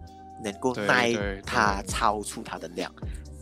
[0.44, 2.92] 能够耐它超出它的量？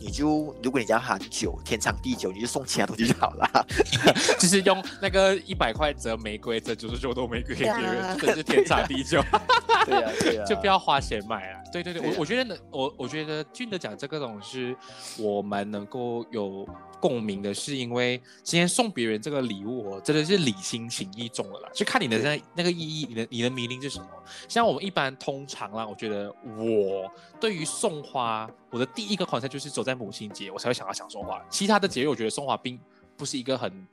[0.01, 3.47] 你就如果你要喊久，天长地久，你就送其他东西就好了。
[4.39, 9.23] 就是用那个一百块折玫瑰，折九十九朵玫瑰给人， 这是天长地久。
[9.85, 11.61] 对啊，对啊，就不要花钱买啊。
[11.71, 14.75] 对对对，我我觉得呢，我我觉得俊的讲这个东西，
[15.19, 16.67] 我们能够有。
[17.01, 21.69] 共鸣的是，因为今天送别人这个礼物，真的是礼轻情意重了啦。
[21.73, 24.07] 就看你的那那个意义，你的你的迷令是什么？
[24.47, 31.43] 像我们一般通常啦，我觉得我对于送花，我的第一个 concept 就是走在母亲节，我才会想要想送花。
[31.49, 32.79] 其他的节日，我觉得送花并
[33.17, 33.87] 不是一个很。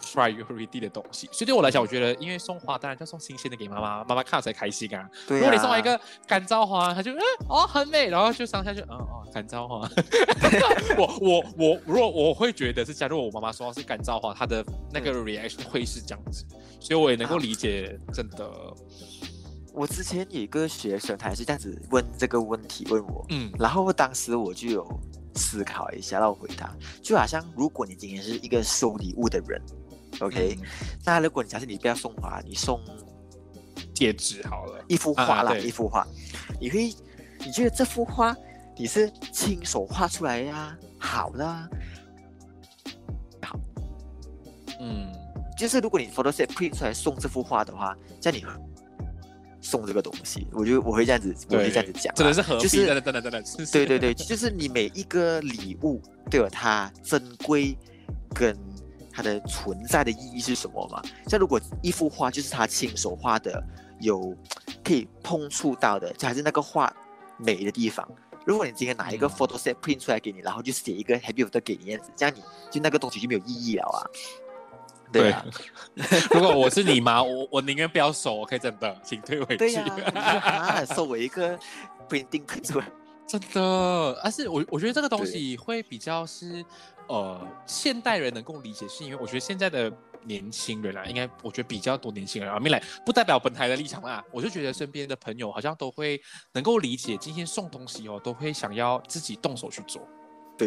[0.00, 5.08] Priority 的东西，所以对我来讲，我觉得，因为送花当然就送新鲜的给妈妈，妈妈看了才开心啊。
[5.28, 9.88] 如果你送我一个干燥花，她就嗯哦很美，然后就上下去嗯哦干燥花。
[10.98, 16.44] 我我我如果我会觉得是，假如我妈妈说是干燥花，她的那个 reaction 会是这样子，
[16.80, 17.98] 所以我也能够理解。
[18.12, 18.50] 真的，
[19.72, 25.00] 我之前有一个学生，他也是这样子问这个问题问我，嗯，然后当时我就有
[25.34, 29.60] 思考一下，让我回答，就好像如果你今天是一个收礼物的人。
[30.20, 30.58] OK，
[31.04, 32.80] 那如果你假设你不要送花，你送
[33.94, 36.06] 戒指好了，一幅画啦，一幅画，
[36.60, 36.94] 你会
[37.38, 38.36] 你觉得这幅画
[38.76, 41.68] 你是亲手画出来呀，好啦，
[43.42, 43.58] 好，
[44.78, 45.10] 嗯，
[45.56, 48.44] 就是如果你 Photoshop print 出来送这幅画的话，像你
[49.62, 57.74] 送这个东西，我就我会这样子，我会这样子讲，真的是合就是真的真的真的，对对对，就是你每一个礼物都有它珍贵
[58.34, 58.54] 跟。
[59.20, 61.02] 它的存在的意义是什么嘛？
[61.28, 63.62] 像如果一幅画就是他亲手画的，
[64.00, 64.34] 有
[64.82, 66.90] 可以碰触到的，就还是那个画
[67.36, 68.08] 美的地方。
[68.46, 74.00] 如果你今天拿一个 photoset print 出来给你，然后就写一个 Happy Birthday 给你，这样你就那个东西就没有意义了啊。
[75.12, 75.44] 对啊，
[76.32, 79.58] 如果我是你妈，我我宁愿不要收，我可以真的，请退回去。
[79.58, 81.58] 对呀，收我一个
[82.08, 82.90] printing 出来，
[83.26, 84.18] 真的。
[84.22, 86.64] 但是我我觉得这个东西会比较是。
[87.10, 89.92] 呃，现代人能够理解，是因为我觉得现在的
[90.22, 94.24] 年轻人啊，应该我觉得比较多年轻人啊，没来不代表本台的立场啦。
[94.32, 100.06] 我就觉得身边的朋友好像都会能够理解，今天送东西哦，都会想要自己动手去做。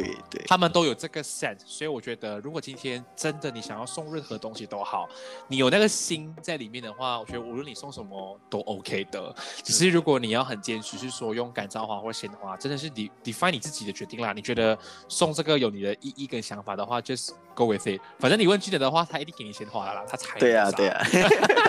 [0.02, 5.08] 对对，他们都有这个 sense，所以我觉得，如果今天真的你想要送任何东西都好，
[5.48, 9.36] 你有那个心在里面的话，我觉得无论你送什么都 OK 的。
[9.62, 14.34] 只是如果你要很坚持，是说用干燥花或鲜花，真的是你 define 你自己的决定啦。
[14.34, 14.76] 你觉得
[15.08, 18.02] 送这个有你的意义跟想法的话，just go with it。
[18.20, 21.06] 反正你问记者的话，他一定给你鲜花啦，他才对呀对呀，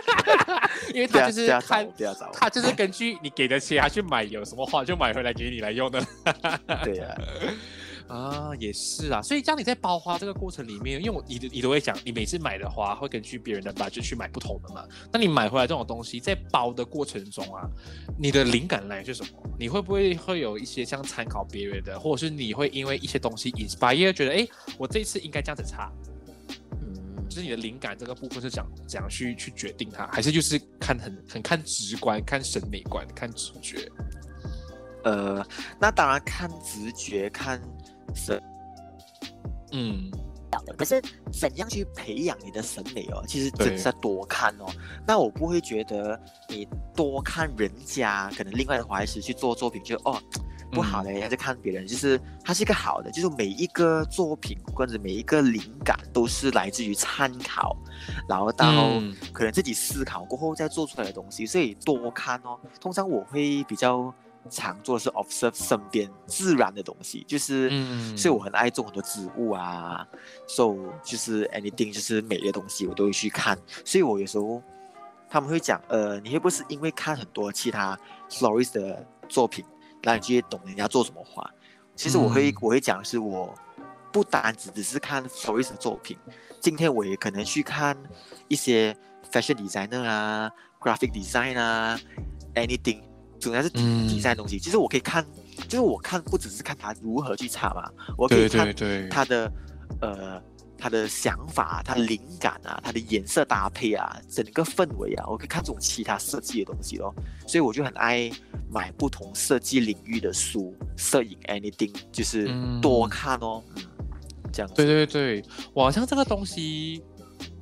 [0.94, 1.86] 因为他就是看
[2.32, 6.02] 他就是根据你给的钱，他去买有什么花就买回来给你来用的。
[6.84, 7.06] 对呀。
[7.08, 7.20] 啊，
[8.06, 14.84] 啊也是啊，所以当你在包花这个过程里面，因为我你你都会讲，你每次买的花会根据别人的 budget 去买不同的嘛。
[15.10, 17.66] 那你买回来这种东西，在包的过程中啊，
[18.18, 19.30] 你的灵感来源是什么？
[19.58, 25.90] 你会不会会有一些像参考别人的，或者是你会因为一些东西 inspire，觉得哎，我这次应该这样子插？
[26.72, 33.90] 嗯，就是你的灵感这个部分是怎怎样去去决定它，还是就是看很很看直观、看审美观、看直觉？
[35.04, 35.46] 呃，
[35.80, 37.58] 那当然看直觉看。
[38.14, 38.42] 审，
[39.72, 40.10] 嗯，
[40.78, 43.22] 可是怎样去培养你的审美哦？
[43.26, 44.66] 其实真是多看哦。
[45.06, 50.20] 那我不会觉得你多看人家，可能另外的华师去做作品，就哦
[50.70, 57.76] 不好的，还是看别人，就是它是一个好的，就是每一个作品或者每一个灵感都是来自于参考，
[58.28, 59.00] 然后到
[59.32, 62.58] 可能自己思考过后再做出来的东西，所以多看哦。
[62.80, 64.12] 通常我会比较。
[64.50, 70.06] 常做的是 observe 身边自然的东西，就是，嗯所以我很爱种很多植物啊
[70.46, 74.62] ，so 就是 anything 就是美的东西我都会去看，所以我有时候
[75.28, 77.98] 他们会讲，呃，你会不会是因为看很多其他
[78.30, 79.64] florist 的作品，
[80.02, 81.48] 然后你就懂人家做什么花？
[81.96, 83.54] 其实我会我会讲是我
[84.12, 86.16] 不单只只是看 florist 的作品，
[86.60, 87.96] 今天我也可能去看
[88.48, 88.96] 一些
[89.32, 91.98] fashion designer 啊，graphic design 啊
[92.54, 93.00] ，anything，
[93.44, 94.58] 主要是比赛东西。
[94.58, 95.24] 其实我可以看，
[95.68, 98.74] 就是我看不只是看他如何去插嘛，我可以看
[99.10, 99.52] 他的
[100.00, 100.42] 呃。
[100.76, 107.14] 他的想法、他的灵感啊、他的颜色搭配啊、整个氛围啊，我可以看这种其他设计的东西咯。
[107.46, 108.30] 所以我就很爱
[108.70, 112.50] 买不同设计领域的书，摄影 anything 就是
[112.82, 113.62] 多看哦。
[113.76, 113.82] 嗯，
[114.52, 114.70] 这样。
[114.74, 115.42] 对对对，
[115.74, 117.02] 好像这个东西，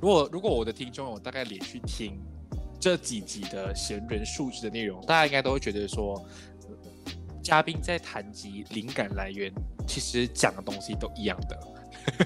[0.01, 2.19] 如果如果我的听众有大概连续听
[2.83, 6.21] 这几集的闲人数字的内容，大家应该都会觉得说，
[7.41, 9.49] 嘉宾在谈及灵感来源，
[9.87, 11.57] 其实讲的东西都一样的。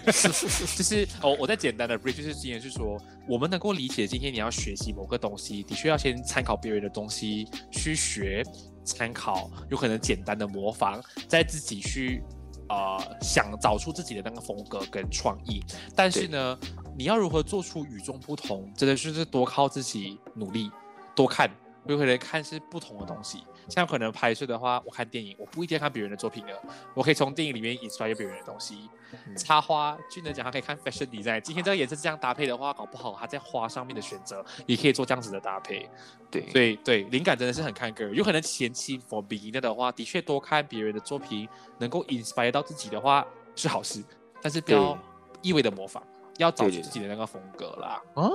[0.12, 8.43] 就是哦，我在简单的 brief 就是今天是说，我们能够理解今天你要学习某个东西，的确要先参考别人的东西去学，
[8.84, 12.24] 参考有可能简单的模仿，再自己去
[12.70, 15.63] 呃想找出自己的那个风格跟创意。
[15.96, 16.58] 但是呢，
[16.97, 20.71] 你要如何做出与众不同，真的就是多靠自己努力，
[21.13, 21.47] 多看，
[21.86, 23.43] 有可能看是不同的东西。
[23.69, 26.60] 像可能拍摄的话，我看电影，我不一定要看别人的作品的，
[26.95, 28.89] 我可以从电影里面 inspire 别人的东西。
[29.38, 35.88] 插花，俊能讲他可以看 fashion design，今天这个颜色这样搭配的话，搞不好他在花上面的选择也可以做这样子的搭配。
[36.31, 43.23] 对，所以，对，灵感真的是很看个人，有可能前期 for beginner 的话，的确多看别人的作品，能够 inspire 到自己的话
[43.55, 44.03] 是好事，
[44.41, 44.97] 但是不要
[45.41, 46.01] 一味的模仿，
[46.38, 48.02] 要找出自己的那个风格啦。
[48.13, 48.32] 哦，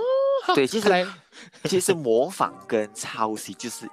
[0.55, 1.07] 对，其实
[1.65, 3.89] 其实模仿跟抄袭就是。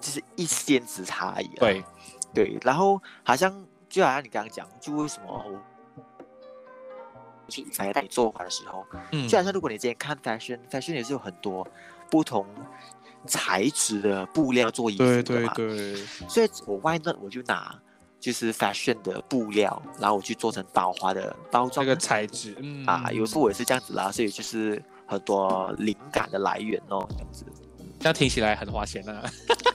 [0.00, 1.48] 就是一线之差异。
[1.56, 1.84] 对，
[2.32, 5.44] 对，然后好像就好像你刚刚讲，就为什么
[7.48, 11.66] 去在带你做法的时候，嗯，就好像如果你今天看 fashion，fashion 也是有很多
[12.08, 12.46] 不同
[13.26, 16.06] 材质的布料做衣服的嘛，对对对。
[16.28, 17.76] 所以我 why not 我就拿
[18.20, 27.44] 就是 fashion 的布料，然后我去做成包花的包装那个材质，嗯啊，有时候我也是这样子啦，所以就是很多灵感的来源哦，这样子。
[28.00, 29.28] 这样听起来很花钱啊！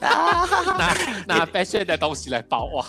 [0.78, 0.94] 拿
[1.40, 2.86] 拿 fashion 的东西来包哇，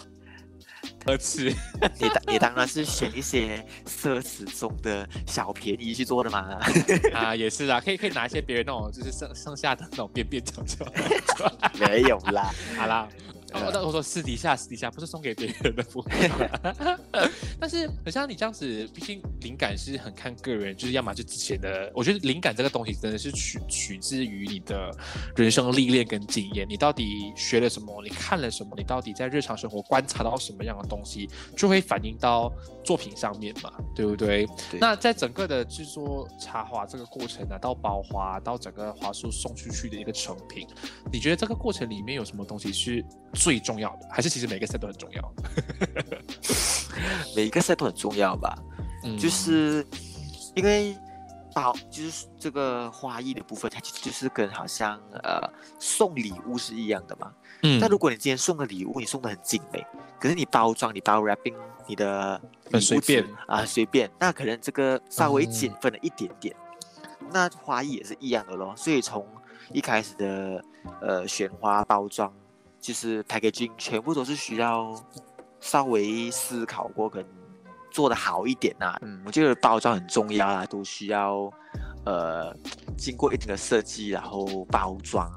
[1.05, 1.53] 可耻！
[1.99, 6.57] 你当你当然是选一些奢侈中的小便宜去做的嘛。
[7.13, 10.85] 啊，也是啊，可以可以拿一些别人那种就是剩剩下的那种边边角角。
[11.77, 13.05] 没有啦，好啦。
[13.55, 16.29] 我我说私底下私底下不是送给别人的福利，
[17.59, 24.91] 但是很像你这样子，毕竟灵感是很看个人，就是要么就之前的，我觉得灵感这个东西真的是取取自于你的
[25.35, 32.51] 人生历练跟经验，你到底学了什么，你看了什么，你到底在日常生活观察到什么样的东西，就会反映到
[32.83, 34.47] 作品上面嘛，对不对？
[34.79, 40.67] 那在整个的制作插花这个过程呢，到包花到整个花束送出去的一个成品，
[41.11, 43.03] 你觉得这个过程里面有什么东西是？
[43.45, 45.34] 最重要的还是其实每个 set 都很重要，
[47.38, 48.58] 每一个 set 都很重要吧？
[49.03, 49.86] 嗯，就是
[50.55, 50.97] 因为
[51.53, 57.31] 包就是这个花艺的部分，它其实就是跟好像呃送礼物是一样的嘛。
[57.62, 59.86] 嗯，但如果你今天送的礼物你送的很精美，
[60.19, 61.53] 可是你包装你包 wrapping
[61.86, 66.55] 你的很随便啊随便，那可能这个稍微减分了一点点。
[67.31, 69.23] 那花艺也是一样的咯，所以从
[69.71, 70.65] 一开始的
[70.99, 72.34] 呃选花包装。
[72.86, 74.93] 就是 packaging 全部都是需要
[75.60, 77.26] 稍微思考过跟
[77.89, 78.95] 做的好一点呐。
[79.02, 81.52] 嗯，我觉得包装很重要啊，都需要
[82.06, 82.56] 呃
[82.95, 85.28] 经过一定的设计，然后包装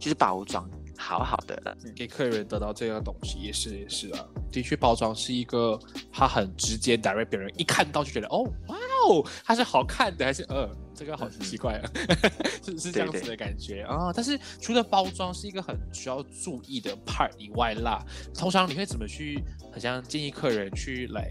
[0.00, 4.26] 就是包装好好的，给客人得到这个东西也是也是啊。
[4.50, 5.78] 的确，包装是一个
[6.12, 8.76] 它很直接 direct 别人一看到就觉得哦哇
[9.08, 10.68] 哦，它是好看的还是呃。
[10.96, 11.90] 这个好奇怪啊，
[12.64, 14.10] 是是这样子的感觉啊。
[14.14, 18.02] 但是除了包装是一个很需要注意的 part 以外啦，
[18.34, 21.28] 通常你会怎么去，好像建议客人去来，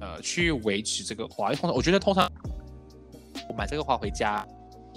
[0.00, 1.52] 呃，去维持这个花？
[1.54, 2.30] 通常我觉得通常
[3.48, 4.46] 我买这个花回家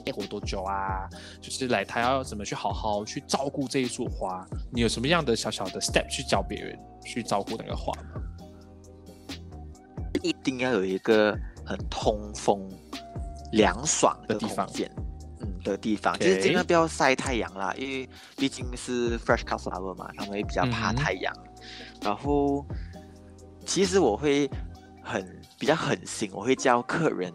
[0.05, 1.09] 要活多久啊？
[1.39, 4.45] 就是来他要怎么去好好去照顾这一束花？
[4.69, 8.21] 你有什么样的小小的 step 去教别人去照顾那个花吗？
[10.21, 11.33] 一定要有一个
[11.65, 12.69] 很通风。
[13.51, 14.67] 凉爽的地方，
[15.41, 21.33] 嗯，的地方，就是尽量不要晒太阳啦，因为毕竟是 fresh cut flower 嘛，他们会比较怕太阳。
[22.01, 22.65] 然后，
[23.65, 24.49] 其实我会
[25.03, 27.33] 很比较狠心，我会叫客人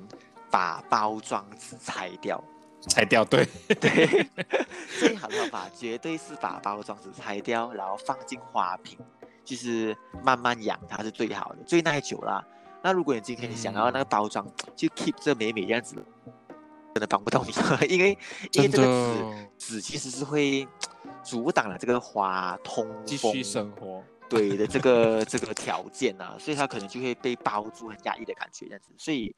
[0.50, 2.42] 把包装纸拆掉，
[2.88, 3.46] 拆掉，对。
[3.80, 4.26] 对，
[5.00, 8.98] 最好的方法绝对是把包装纸拆掉，然后放进花瓶，
[9.44, 12.44] 就是慢慢养它是最好的，最耐久啦。
[12.84, 15.96] 那如果你今天你想要那个包装就 keep 这美美样子，
[16.92, 18.10] 真的帮不到你，因为
[18.52, 20.68] 因为这个纸纸其实是会
[21.22, 24.04] 阻挡了这个花通继续生活。
[24.28, 28.90] 对的这个这个条件啊，所以它可能就会被包住，很压抑的感觉这样子。
[28.98, 29.34] 所以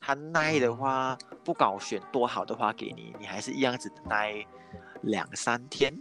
[0.00, 4.44] 它耐的话，不管我选多好的花给你，你还是一样只能耐
[5.02, 5.92] 两三天。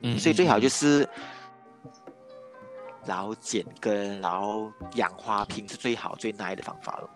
[0.00, 1.08] 嗯，所以最好就是
[3.06, 7.10] 然后剪根，然后养花瓶是最好最耐的方法了。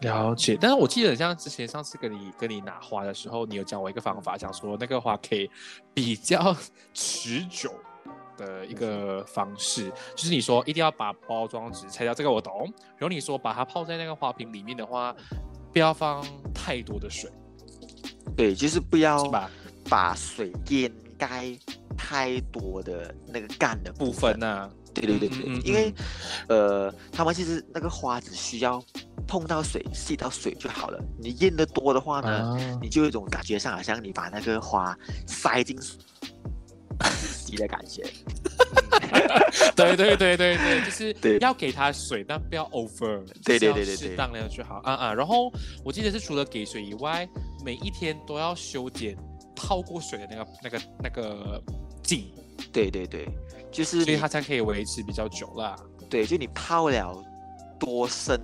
[0.00, 5.50] 了解，但是我记得像之前上次跟你跟你拿花的时候，你有教我一个方法，讲说那个花可以
[5.94, 6.54] 比较
[6.92, 7.72] 持久
[8.36, 12.70] 的一个方式，就是你说一定要把包装纸拆掉，这个我懂。
[12.98, 15.16] 然后你说把它泡在那个花瓶里面的话，
[15.72, 16.22] 不要放
[16.52, 17.30] 太多的水。
[18.36, 19.50] 对，就是不要把
[19.88, 21.56] 把水淹盖
[21.96, 24.70] 太多的那个干的部分呢。
[25.00, 25.92] 对对对对，因为
[26.48, 28.82] 呃，他们其实那个花只需要。
[29.28, 31.02] 碰到水，吸到水就好了。
[31.18, 35.76] 你淹的多的话呢，你就有一种感觉上好像你把那个花塞进
[37.10, 38.04] 吸的感觉。
[39.74, 43.26] 对对对对对，就是要给它水，但不要 over。
[43.44, 44.76] 对对对对对，适当量就好。
[44.84, 45.52] 啊啊，然后
[45.84, 47.28] 我记得是除了给水以外，
[47.64, 49.16] 每一天都要修剪
[49.56, 51.60] 泡过水的那个那个那个
[52.00, 52.30] 茎。
[52.72, 53.28] 对对对，
[53.70, 55.76] 就是所以它才可以维持比较久啦。
[56.08, 57.24] 对，就你泡了
[57.78, 58.40] 多深。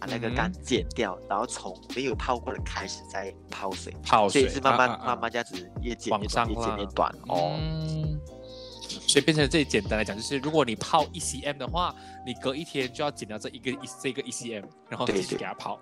[0.00, 7.58] 把那个杆剪掉，然后从没有泡过的开始再泡水，泡水是慢慢慢慢这样子越剪越短，越剪越短哦。
[9.08, 11.92] 所以变成最简单来讲，就是如果你泡一 cm 的话，
[12.24, 15.80] 你隔一天就要剪掉这一个一这个一 cm，然后继续给它泡，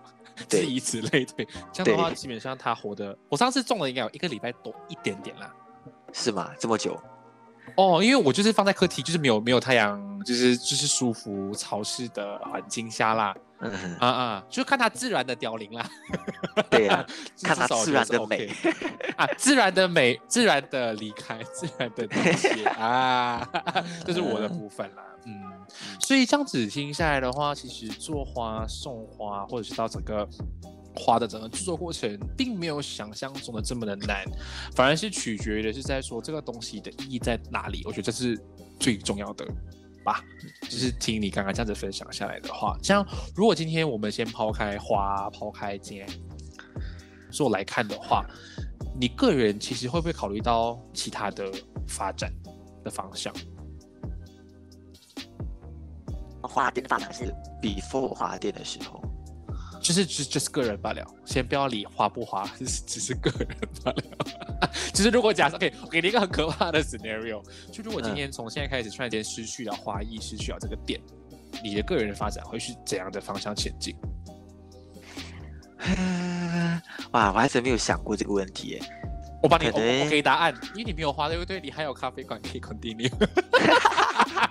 [0.66, 1.46] 以此类推。
[1.70, 5.54] 这样的话，基本上它活的，我上次种了应该有一个礼拜多一点点啦。
[6.14, 6.54] 是吗？
[6.59, 6.98] 这么久？
[7.76, 13.34] 哦，因为我就是放在客厅，就是没有没有太阳，就是就是舒服潮湿的环境下啦。
[13.58, 15.88] 嗯啊啊，就看它自然的凋零啦。
[16.68, 17.04] 对啊，
[17.42, 18.50] 看它 自然的美
[19.16, 23.48] 啊，自然的美，自然的离开，自然的凋谢 啊，
[24.04, 25.02] 这是我的部分啦。
[25.24, 25.42] 嗯，
[25.98, 30.28] 所以这样子听下来的话，其实做花、送花，或者是到整个
[30.97, 34.24] 花的整个制作过程，并没有想象中的这么的难，
[34.74, 37.82] 反而是取决于的是在说这个东西的意义在哪里。
[37.84, 38.36] 我觉得这是
[38.80, 39.47] 最重要的。
[40.05, 40.22] 吧，
[40.62, 46.09] 就是听你刚刚这样子分享下来的话，像如果今天我们先抛开花、抛开间
[47.28, 48.24] 做来看的话，
[49.01, 51.51] 你个人其实会不会考虑到其他的
[51.88, 52.32] 发展
[52.84, 53.34] 的方向？
[56.40, 59.03] 花店的发展是 before 花店的时候。
[59.87, 63.49] 就是只就是个人罢了，先不要理花不花，只 是只是个人
[63.84, 64.03] 罢了。
[64.93, 71.01] 就是如果假设，OK，我给你一个很可怕的 scenario，就如果今天从现在开始突然间失去了花艺，失去了这个点，
[71.62, 73.95] 你的个人的发展会是怎样的方向前进？
[77.12, 78.82] 哇，我还真没有想过这个问题耶。
[79.41, 81.61] 我帮你，我给答案，因为你没有花，对不对？
[81.61, 83.09] 你还有咖啡馆可以 continue。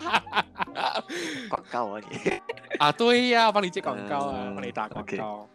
[1.50, 2.42] 广告啊你
[2.80, 5.48] 啊对呀，帮你接广告啊，帮你打广告。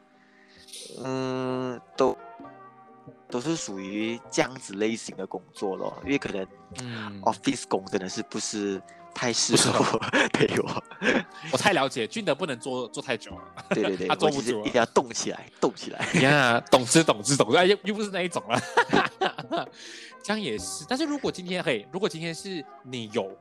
[1.04, 2.16] 嗯，都
[3.28, 6.46] 都是属于这样子类型的工作咯，因为可能
[7.22, 8.80] office 工真的是不是
[9.14, 9.98] 太适合
[10.32, 10.82] 对我，
[11.52, 13.42] 我太了解俊德不能做做太久了。
[13.70, 16.04] 对对对，他坐不住，一定要动起来，动起来。
[16.20, 18.60] 呀，懂之懂之懂之，又又不是那一种了。
[20.22, 23.36] 这样也是，但是如果今天嘿，如果今天是你有。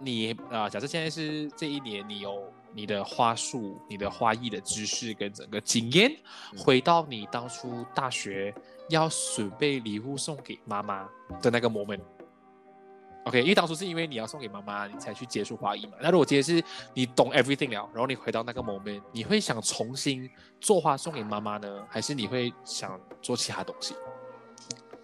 [0.00, 6.16] 你啊，假设现在是这一年，你有你的花束、你的花艺的知识跟整个经验，
[6.56, 8.54] 回到你当初大学
[8.88, 11.08] 要准备礼物送给妈妈
[11.42, 15.92] 的那个 moment，OK，因为当初是因为你要送给妈妈，你才去接触花艺嘛。
[16.00, 16.62] 那如果今天是
[16.94, 20.30] 你懂 everything 了，然后你回到那个 moment，你会想重新
[20.60, 23.94] 做花送给妈妈呢，还是你会想做其他东西？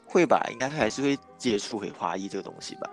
[0.07, 2.89] 会吧，应该还是会接触回花艺这个东西吧。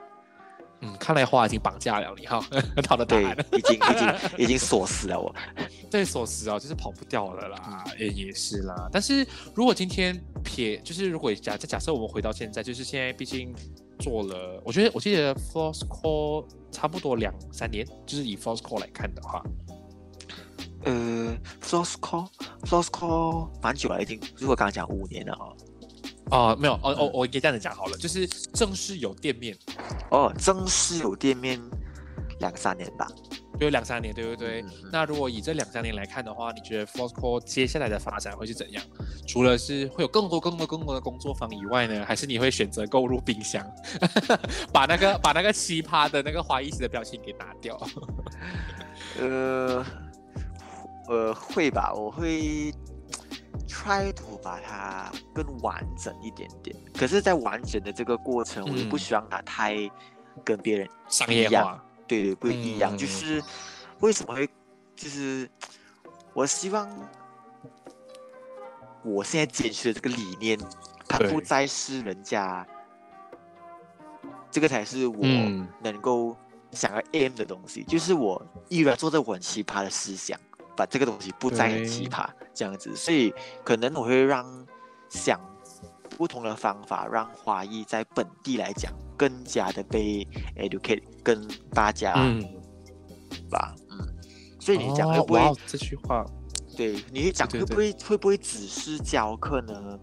[0.82, 2.42] 嗯，看来花已经绑架了你哈，
[2.76, 5.34] 很好的答案，已经已经已经锁死了我，
[5.92, 8.90] 对，锁死啊，就是跑不掉了啦，也也是啦。
[8.92, 13.54] 但是如果今天撇，就是如果假假设我们回到现在，就是现在毕竟
[14.00, 19.44] 做了，我觉得我记得 Force Call 差不多两三年，就是以 Force Call 来看的话，
[20.86, 22.28] 呃，Force Call
[22.64, 25.46] Force Call 蛮久了已经，如果刚刚讲五年了啊。
[26.32, 29.54] 哦，没有，哦哦，我可以这样子讲好了，就是正式有店面，
[30.12, 31.60] 哦，正式有店面
[32.40, 33.08] 两三年吧，
[33.60, 34.64] 有两三年，对不对？
[34.92, 38.84] 那如果以这两三年来看的话，你觉得 Fosco 接下来的发展会是怎样？
[39.28, 43.66] 除了是会有更多、更多、更多的工作坊以外呢，还是你会选择购入冰箱，
[44.74, 47.80] 把那个 把那个奇葩的那个花艺师的表情给拿掉？
[49.20, 49.86] 呃，
[51.08, 52.74] 呃，会吧，我会。
[53.68, 59.76] Try to 把它更完整一点点，可是，在完整的这个过程，我又不希望它太
[60.44, 61.84] 跟别人商业化。
[62.08, 62.98] 对对，不一样。
[62.98, 63.42] 就是
[64.02, 64.50] 为什么会，
[64.96, 65.50] 就是
[66.34, 66.90] 我希望
[69.04, 70.60] 我现在坚持的这个理念，
[71.08, 72.68] 它不再是人家，
[74.50, 75.22] 这个才是我
[75.82, 76.36] 能够
[76.72, 77.84] 想要 aim 的东西。
[77.84, 80.38] 就是我依然做着我很奇葩的思想，
[80.76, 82.96] 把这个东西不再很奇葩这样子。
[82.96, 83.34] 所以
[83.64, 84.46] 可能我会让
[85.10, 85.40] 想。
[86.18, 90.28] 不同的方法让华裔在本地来讲更加的被
[90.58, 92.44] educate，跟大家，嗯，
[93.50, 93.98] 吧，嗯，
[94.60, 96.24] 所以你讲会不会这句话？
[96.76, 99.98] 对，你讲会不会会不会只是教课呢？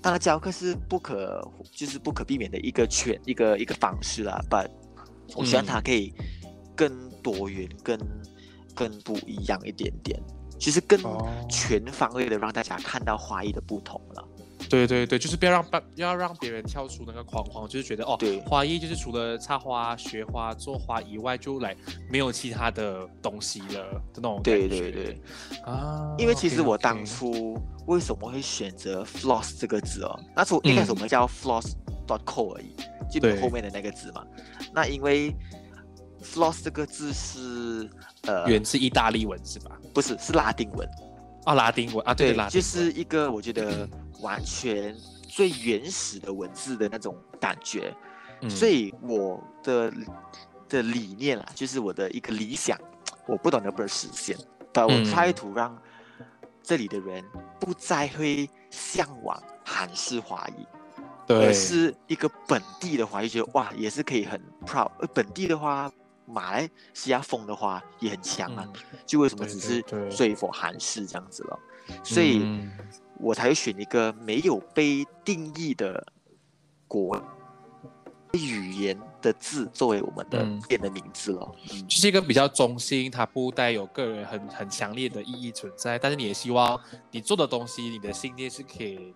[0.00, 4.40] 当然教课是不可，就是不可避免的一个全一个一个方式啦。
[4.48, 4.70] But
[5.34, 6.14] 我希望它可以
[6.74, 7.98] 更多元、更
[8.74, 10.18] 更不一样一点点，
[10.58, 11.00] 其实更
[11.48, 14.24] 全方位的让大家看到花艺的不同了。
[14.68, 21.74] 对对对，就是不要让别要让别人跳出那个框框，就是觉得哦，对花艺就是除了插花、学花、做花以外，就来
[22.10, 25.22] 没有其他的东西了的那种对对对，
[25.64, 30.20] 啊，因为其实我当初为什么会选择 floss 这个字哦？
[30.36, 31.72] 那时候一开始我们叫 floss
[32.06, 32.74] dot co 而已，
[33.10, 34.22] 就后面的那个字嘛。
[34.74, 35.34] 那因为
[36.22, 37.38] floss 这个字是
[38.22, 39.78] 呃源自意大利文是吧？
[39.92, 40.88] 不是，是拉丁文。
[41.44, 43.88] 啊，拉丁文啊，对，就是一个我觉得。
[44.20, 44.92] 完全
[45.28, 47.94] 最原始的文字的那种感觉，
[48.50, 49.92] 所以我的
[50.68, 52.76] 的理念啊，就是我的一个理想，
[53.28, 54.36] 我不懂能不能实现，
[54.72, 55.80] 但我试图让
[56.64, 57.24] 这里的人
[57.60, 60.66] 不再会向往韩式华裔，
[61.28, 64.90] 而是一个本地的华裔，觉得哇，也是可以很 proud。
[64.98, 65.88] 而本地的话，
[66.28, 68.68] 马来西亚风的话也很强啊，
[69.06, 71.58] 就为什么只是说服韩式这样子了？
[72.04, 72.68] 所以。
[73.20, 76.06] 我才会选一个没有被定义的
[76.86, 77.20] 国
[78.30, 81.52] 语言的字作为我们的店的名字了，
[81.88, 89.12] 就是一个比较中心，它不带有个人很很强烈的意义存在，但是你也希望你做的东西，你的信念是可以。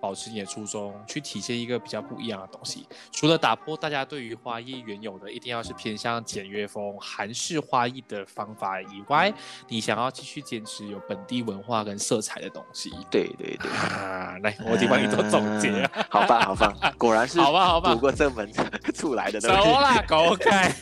[0.00, 2.86] 保持你的初衷，去体现一个比较不一样的东西。
[3.10, 9.32] 除了打破大家对于花艺原有的一定要是偏向简约风、韩式花艺的方法以外，
[9.66, 12.90] 你想要继续坚持有本地文化跟色彩的东西。
[13.10, 15.68] 对对对，啊 来，我替帮你做总结。
[16.08, 18.48] 好吧好棒， 果然是好吧好吧，读过这门
[18.94, 19.40] 出来的。
[19.40, 20.72] 走啦，狗开。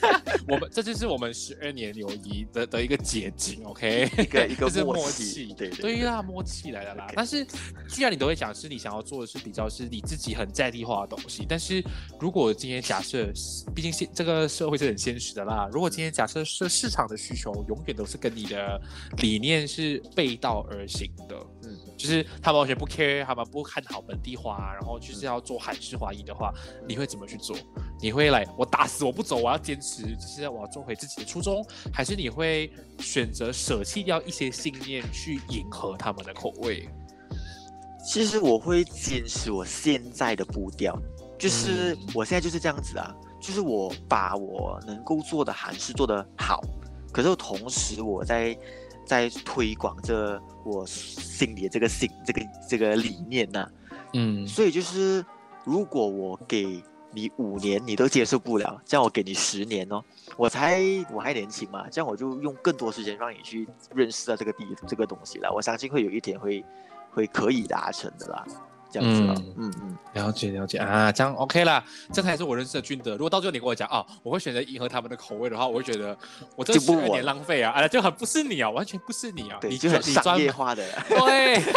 [0.47, 4.11] 我们这就是我们十二年友谊的的一个结晶，OK？
[4.19, 7.07] 一个一个默契，对对啦，默契来的啦。
[7.15, 7.45] 但是
[7.89, 9.06] 既然你都会讲，是你想要。
[9.07, 11.83] 做的是比较是你自己很在地化的东西，但是
[12.21, 13.33] 如果今天假设，
[13.75, 15.69] 毕竟现这个社会是很现实的啦。
[15.73, 18.81] 如果今天假设是市场的需求永远都是跟你的
[19.19, 26.53] 理念是背道而行的，嗯，就是他们完全不 care，他们不看好本地化，然后就是要做韩式华裔的话，
[26.89, 27.57] 你会怎么去做？
[28.01, 36.89] 你会来我打死我不走，我要坚持，就是我要做回自己的初衷，还是你会选择舍弃掉一些信念去迎合他们的口味？
[38.07, 40.97] 其实我会坚持我现在的步调，
[41.37, 46.63] 就是我现在就是这样子啊，就是我把我能够做的还是做得好，
[47.13, 48.57] 可是同时我在
[49.05, 53.69] 在推广着我心里的这个心这个这个理念呐，
[54.15, 55.25] 嗯，所以就是
[55.65, 56.81] 如果我给
[57.11, 60.01] 你五年你都接受不了，这样我给你十年哦，
[60.37, 60.81] 我才
[61.13, 66.65] 我还年轻嘛，这样我就用更多时间让你去认识到这个地这个东西了，我相信会有一天会。
[67.17, 68.45] 会可以达成的啦，
[68.91, 73.13] 这样子，嗯嗯，了解了解啊，这样 OK 啦，这才是我认识的君德。
[73.13, 76.15] 如果到最后你跟我讲哦，我会选择迎合他们的口味的话，我会觉得
[76.55, 81.63] 我这是有点浪费啊，哎，就很不是你啊，完全不是你啊，你就很商业化的，对。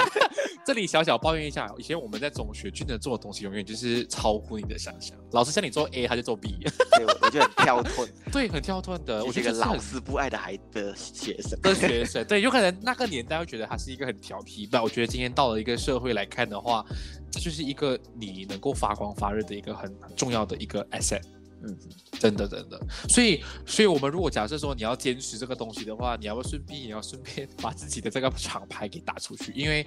[0.69, 5.17] 这里小小抱怨一下，以前我们在中学，军德做的东西永远就是超乎你的想象。
[5.31, 9.25] 老师叫你做 A，他就做 B，对，我就很跳脱， 对，很跳脱的。
[9.25, 16.85] 我是个老师不爱的孩的学生，的学生，对，有可能那个年代会觉得他是一个很调皮，但我觉得今天到了一个社会来看的话，
[17.31, 21.23] 这就是一个你能够发光发热的一个很重要的一个 asset。
[21.61, 21.77] 嗯，
[22.19, 22.79] 真的真的，
[23.09, 29.85] 所以所以我们如果假设说你要坚持这个东西的话，你要不顺便也要顺便把自己的这个厂牌给打出去，因为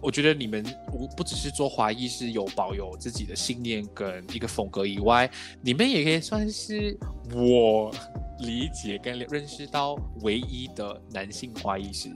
[0.00, 5.28] 我觉得你们不不只是做华裔是有保有自己的信念跟一个风格以外，
[5.60, 6.96] 你们也可以算是
[7.34, 7.92] 我
[8.38, 12.10] 理解跟认识到唯一的男性华裔是，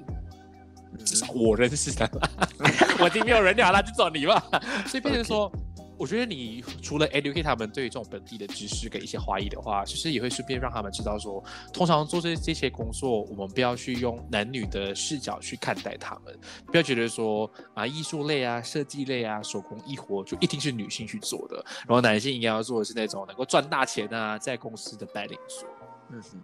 [1.05, 2.09] 至少我认识的，
[3.01, 4.49] 我已经没有人了，那就找你吧。
[4.87, 5.53] 所以变成说。
[5.99, 11.42] 我觉得你除了 educate 他们对于这种本地的知识跟一些华裔的话，其实也会顺便让他们知道说，
[11.72, 25.68] 通常做这这些工作，我们不要去用男女的视角去看待他们，不要觉得说啊艺术类啊、设计类啊、手工艺活就一定是女性去做的，然后男性应该要做的是那种能够赚大钱啊，在公司的白领做。
[26.11, 26.42] 嗯哼，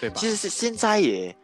[0.00, 0.16] 对吧？
[0.16, 1.34] 其实是现在也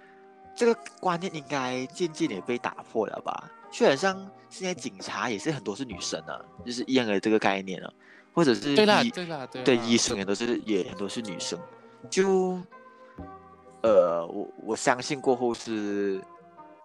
[0.54, 3.50] 这个观念应该渐渐也被打破了吧？
[3.72, 7.90] 就好像现在警察也是很多是女生啊，就是一样的这个概念啊，
[8.34, 11.58] 或者是对啦对啦对，对医生也都是也很多是女生，
[12.10, 12.60] 就
[13.82, 16.20] 呃我我相信过后是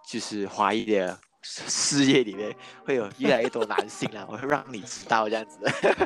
[0.06, 1.18] 就是华裔的。
[1.48, 2.52] 事业里面
[2.84, 5.60] 会有越来越多男性啦，我会让你知道这样子。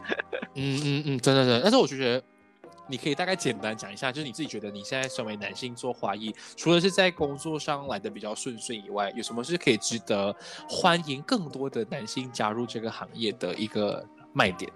[0.55, 1.63] 嗯嗯嗯，真的真的。
[1.63, 2.23] 但是我就觉得，
[2.91, 10.35] 你可以大概简单讲一下，就是你自己觉得你现在身为男性做花艺，除了是在工作上来的比较顺遂以外，有什么是可以值得
[10.69, 14.71] 欢迎更多的男性加入这个行业的一个卖点？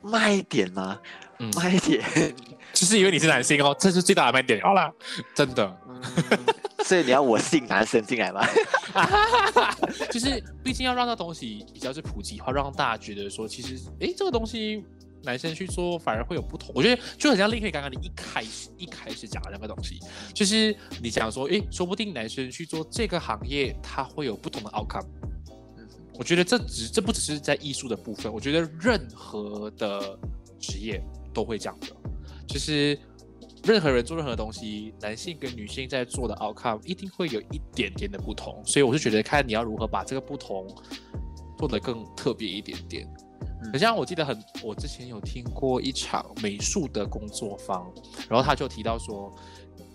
[0.00, 0.98] 卖点吗？
[1.38, 2.02] 嗯卖点，
[2.72, 4.60] 就是因为你是男性哦，这是最大的卖点。
[4.60, 4.92] 好了，
[5.34, 5.76] 真的。
[6.84, 8.46] 所以你要我信男生进来吗？
[10.12, 14.84] 就是毕竟要让这东西比较是普及化，让大家觉得说，其实哎，这个东西
[15.24, 16.70] 男生去做反而会有不同。
[16.74, 19.98] 我觉得就很像立刻刚刚你一开始一开始讲的那个东西，
[20.32, 25.06] 就是你讲说，哎，说不定男生去做这个行业，他会有不同的 outcome。
[25.76, 30.18] 嗯，我觉得这只这不只是在艺术的部分，我觉得任何的
[30.60, 31.02] 职业
[31.32, 31.88] 都会这样的，
[32.46, 32.98] 就是。
[33.66, 40.68] 任何人做任何东西，男性跟女性在做的 outcome 一定会有一点点的不同，所以我是觉得看你要如何把这个不同
[41.56, 43.08] 做得更特别一点点。
[43.72, 47.90] 好像我记得很，我之前有听过一场美术的工作坊，
[48.28, 49.32] 然后他就提到说，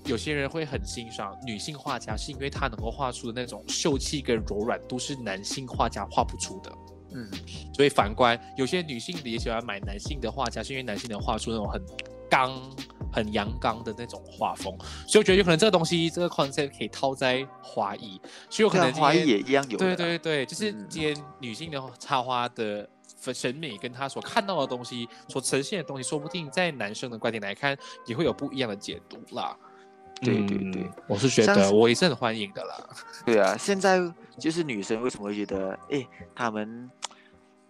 [0.05, 6.71] 有些人会很欣赏女性画家，是因为她能够画出的那种秀气跟柔软都是男性画家画不出的。
[7.13, 7.29] 嗯，
[7.73, 11.81] 所以反观有些女性也喜欢买男性的画家，是因为男性能画出那种很
[12.29, 12.61] 刚。
[13.11, 14.71] 很阳刚的那种画风，
[15.07, 19.79] 所以我觉得有可能这个东西，这个 concept 可以套在华裔，所以有可能华裔也一样有。
[19.79, 22.87] 对对对，就是今天女性的插花的
[23.21, 29.55] 审美，跟他所看到的东西，所呈现的东西，说不定在男生的观点来看，也会有不一样的解读啦。
[30.21, 32.89] 对对对，我是觉得我也是很欢迎的啦。
[33.25, 34.01] 对啊，现在
[34.37, 36.89] 就是女生为什么会觉得，哎，他们。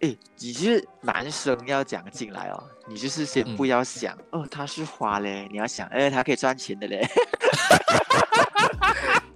[0.02, 7.06] 哎，你是男生要讲进来哦，你就是先不要想哦，他是花嘞，你要想，哎，他可以赚钱的嘞，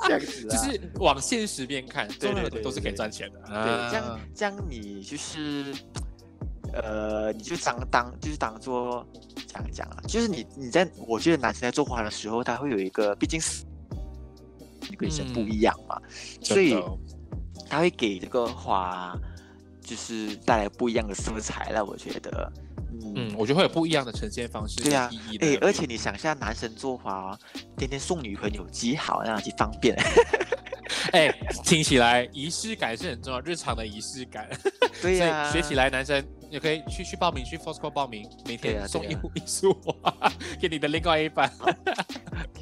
[0.04, 5.74] 这样 子啊，就是往现实边看，对对对，都是可以赚钱的，对，这样这样你就是，
[6.72, 9.06] 呃，你就当当就是当做
[9.46, 13.64] 这样讲啊，就是你你在我觉得男生在做花的时候，他会有一个，毕竟是
[15.00, 16.00] 女生不一样嘛，
[16.42, 16.76] 所以
[17.68, 19.16] 他会给这个花。
[19.86, 22.50] 就是带来不一样的色彩了，我觉得，
[23.16, 24.82] 嗯，我觉得会有不一样的呈现方式。
[24.82, 27.38] 对呀，哎，而且你想一下，男生做法，
[27.76, 29.96] 天天送女朋友，极好，那样极方便。
[31.12, 31.30] 哎，
[31.64, 34.48] 听起来仪式感是很重要，日常的仪式感。
[35.02, 41.50] 对呀， 学起来，男生也可以去去报名，去 Fosco 报名，每天送一一束花 给你的另外一半。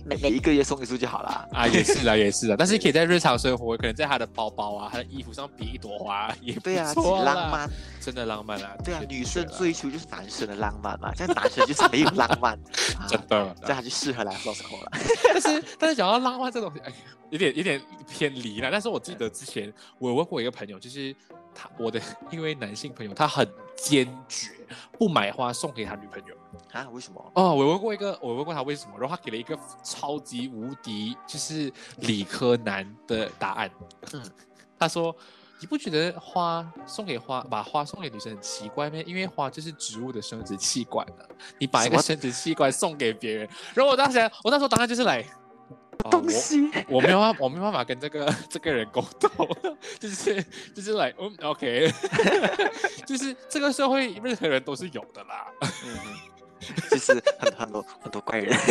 [0.04, 6.92] 每每一个月送一束就好了啊，也是啊，也是啊， 但是可以在日常生活，可能在他的包包啊、他的衣服上别一朵花，也对啊，
[7.24, 12.58] 浪漫，真的浪漫啊，对啊，女生追求就是男生的浪漫嘛，像男生就是没有浪漫，
[13.08, 14.92] 真的，这样就适合来 Fosco 了。
[15.24, 16.92] 但是但是讲到浪漫这东西，哎，
[17.30, 18.70] 有点有点偏离了。
[18.70, 21.14] 但是我记得之前我有问过一个朋友，就是
[21.54, 22.00] 他我的
[22.30, 23.46] 一位男性朋友，他很
[23.76, 24.50] 坚决
[24.98, 26.34] 不买花送给他女朋友。
[26.72, 26.88] 啊？
[26.90, 27.32] 为什么？
[27.34, 33.70] 哦，我问过一个，我问过他为什么，然后他给了一个超级无敌就是理科男的答案。
[34.12, 34.22] 嗯，
[34.78, 35.14] 他说
[35.60, 38.98] ：“你不觉得花送给花，把花送给女生很奇怪吗？
[39.06, 41.28] 因为花就是植物的生殖器官了，
[41.58, 45.24] 你把一个生殖器官送给别人。”然后我当时，我那时候答案就是来。
[46.10, 49.46] 东西，我没有办，我没办法跟这个这个人沟通，
[50.00, 50.44] 就是
[50.74, 51.92] 就是来，嗯，OK，
[53.06, 55.46] 就是这个社会任何人都是有的啦。
[56.90, 58.56] 就是很很多很多怪人，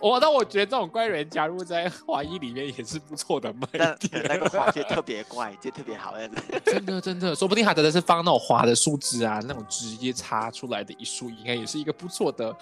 [0.00, 3.66] 我那我觉得这种怪人加入在华裔里面也是不错的嘛。
[3.72, 3.96] 那
[4.28, 6.42] 那个花就特别怪，就特别好样子。
[6.64, 12.54] 真的真的，说不定他真的是放那种花的树枝啊，那种枝叶插出来的一束，应该也是一个不错的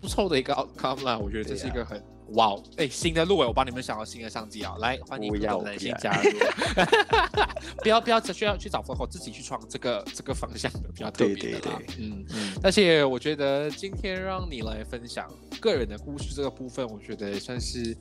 [0.00, 1.16] 不错的一个 outcome 啦。
[1.16, 2.02] 我觉得这是一个很。
[2.34, 2.62] 哇哦！
[2.76, 4.74] 哎，新的路哎，我帮你们想到新的商机啊！
[4.80, 5.32] 来，欢迎
[5.64, 6.30] 男性加入。
[7.78, 11.72] 不 要不要，只需要去找风口，自己去创这个 这个方向的比较特别的对。
[11.98, 12.52] 嗯嗯。
[12.62, 15.26] 而且我觉得今天让你来分享
[15.58, 17.96] 个人的故事这个部分，我觉得算是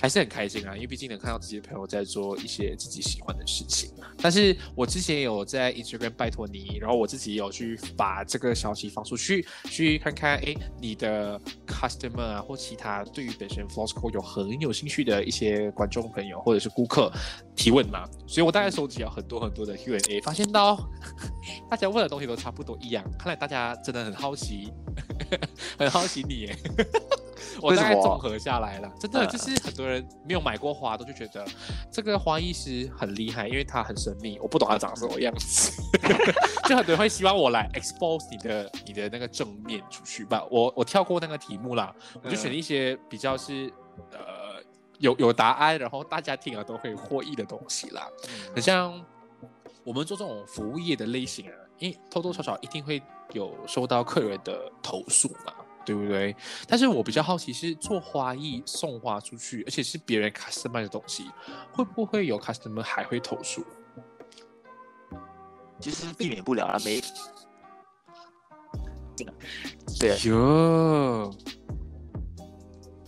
[0.00, 3.90] 还是很开心啊，因为毕竟能看到自己的朋友在做一些自己喜欢的事情。
[4.20, 13.57] 但是我之前有在 Instagram 拜托你，然后我自己有去把这个消息放出去，去看看哎，你的 customer 啊或其他对于本身。
[13.66, 17.10] Flosco 有很有兴趣的一些观众朋友或者是顾客
[17.56, 20.78] 提问嘛，所以我大概收集了很多很多的 Q&A，发现到
[21.70, 24.72] 大家问的东西都差不多一样，看来大家真的很好奇
[25.78, 26.56] 很好奇你耶。
[27.62, 31.44] 我大概综合下来了，真的就是很多人没有买过花，都就觉得
[31.90, 35.82] 这个花艺师很厉害，因为他很神秘，我不懂他长什么样子。
[36.68, 40.44] 就很多人会希望我来 expose 你的你的那个正面出去吧。
[40.50, 43.72] 我我跳过那个题目啦，我就选一些比较是
[44.12, 44.62] 呃
[44.98, 48.06] 有有答案，然后大家听了都会获益的东西啦。
[48.54, 49.02] 很像
[49.84, 55.54] 我们做这种服务业的类型啊，因为多多少少一定会有收到客人的投诉嘛。
[55.88, 56.36] 对不对？
[56.66, 61.30] 但是我比较好奇是做花艺送花出去，而且是别人 customer 的东西，
[61.72, 63.64] 会不会有 customer 还会投诉？
[65.80, 67.00] 其实避免不了啊，没。
[69.98, 70.18] 对。
[70.26, 71.34] 哟。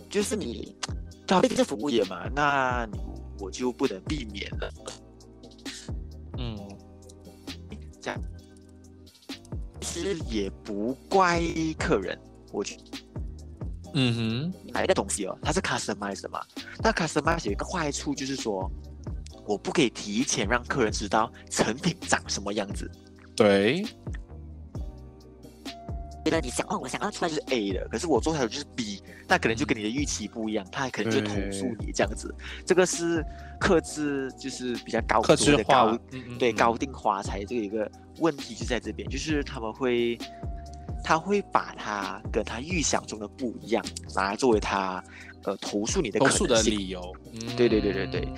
[0.08, 0.74] 就是你，
[1.26, 2.88] 它毕竟是服务业嘛，那
[3.38, 4.72] 我就不能避免了。
[6.38, 6.56] 嗯。
[8.00, 8.18] 这样。
[9.82, 11.42] 其实也不怪
[11.78, 12.18] 客人。
[12.52, 12.76] 我去，
[13.94, 14.14] 嗯
[14.52, 16.40] 哼，买一个东西哦，它是 customize 的嘛？
[16.82, 18.70] 那 customize 有一个坏处就是说，
[19.46, 22.90] 我不可以提前让客人知道成品长什么样子。
[23.34, 23.84] 对。
[26.22, 32.32] 觉得你想哦，我想要出来就是 A 的，可是我做出来就是 B，那可能就跟你的预期不一样，他可能就投诉你这样子。
[32.66, 33.24] 这个是
[33.58, 35.98] 克制，就是比较高制的高，
[36.38, 40.18] 对高定花材这个一个问题就在这边，就是他们会。
[41.10, 43.84] 他会把他跟他预想中的不一样
[44.14, 45.02] 拿来作为他
[45.42, 47.12] 呃投诉你的投诉的理由。
[47.56, 48.28] 对对对对对，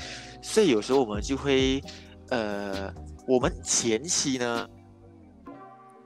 [0.41, 1.83] 所以有时候我们就会
[2.31, 2.91] 呃，
[3.29, 4.67] 我们前期呢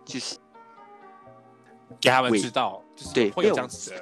[0.04, 0.36] 就是
[2.00, 2.82] 给他们知道，
[3.14, 3.54] 对，没有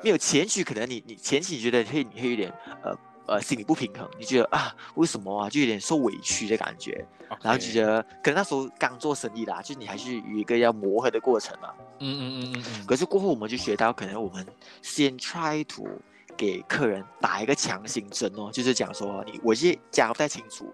[0.02, 2.50] 没有前期可能你你前期你觉得会你会有点
[2.82, 2.98] 呃。
[3.26, 7.04] 呃，心理不平衡，你觉得啊，为什么啊，就有点受委屈的感觉，
[7.40, 11.72] 然后就觉得可能那时候刚做生意啦，就你还是有一个要磨合的过程嘛。
[12.00, 12.86] 嗯嗯嗯嗯嗯。
[12.86, 14.46] 可是过后我们就学到，可能我们
[14.82, 15.88] 先 try to
[16.36, 20.70] 给客人打一个强心针哦，就是讲说你我是讲不太清楚，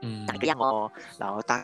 [0.00, 1.62] 嗯，哪个样哦，然后大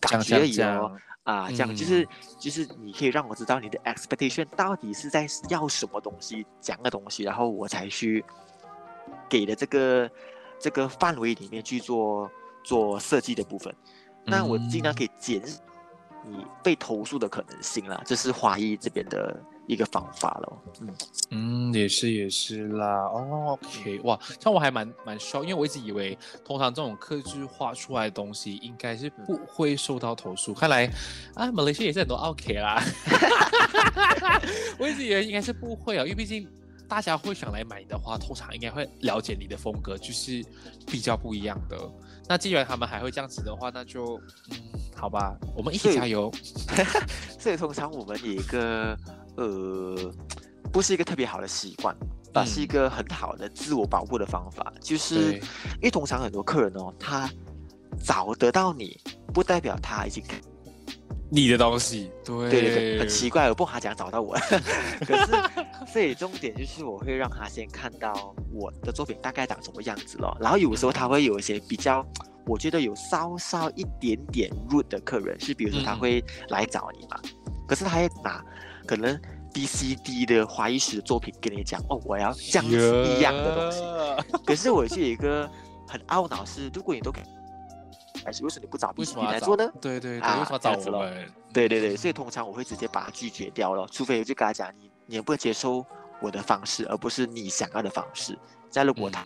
[0.00, 0.96] 感觉而已哦。
[1.22, 8.24] 啊，这样就是就是你可以让我知道你的 expectation 到底是在要什么东西，讲的东西，然后我才去
[9.28, 10.10] 给的这个
[10.58, 12.28] 这个范围里面去做
[12.64, 13.72] 做设计的部分。
[14.24, 15.42] 那我尽量可以减
[16.26, 19.40] 你被投诉的可能性啦，这是华裔这边的。
[19.70, 20.94] 一个方法了，嗯
[21.30, 30.90] 嗯，也是也是啦，哦，OK，哇，像我还蛮蛮 shock，因为我一直以为通常这种刻字画出来的东西应该是不会受到投诉，看来
[31.34, 32.82] 啊，马来西亚也是很多 OK 啦，
[34.76, 36.48] 我一直以为应该是不会啊，因为毕竟
[36.88, 40.44] 大家会想来买的话，通常应该会了解你的风格，就是
[40.84, 41.78] 比较不一样的。
[42.28, 44.56] 那既然他们还会这样子的话，那就嗯，
[44.96, 46.32] 好吧，我们一起加油。
[47.38, 48.96] 所以通常我们有一个。
[49.40, 50.12] 呃，
[50.70, 51.96] 不是一个特别好的习惯，
[52.30, 54.70] 但是一个很好的自我保护的方法。
[54.82, 55.32] 就是
[55.76, 57.26] 因为通常很多客人哦，他
[58.04, 59.00] 找得到你，
[59.32, 60.22] 不代表他已经
[61.30, 62.12] 你的东西。
[62.22, 64.36] 对对对，很奇怪，我不他讲找到我。
[65.08, 70.36] 可是，所以重点就是我会让他先看到我的作品大概长什么样子了。
[70.38, 72.06] 然后有时候他会有一些比较，
[72.44, 77.18] 我觉得有稍稍一点点 rude 的客人，是比如说他会来找你嘛，
[77.66, 78.44] 可是他会拿。
[78.90, 79.16] 可能
[79.54, 83.84] B、C、D 的华裔史的作品跟你讲哦，我要这样子一样的东西。
[84.44, 85.48] 可是我就有一个
[85.86, 87.12] 很懊恼是，如果你都，
[88.24, 89.70] 还是为什么你不找 B、C、D 来做呢？
[89.80, 91.32] 对对对，为什么找我们？
[91.52, 95.86] 对对对，所以通常我会直接把它拒绝掉了，除非我就跟他讲，你你也不能接受
[96.20, 98.36] 我的方式，而不是你想要的方式。
[98.70, 99.24] 再如果他。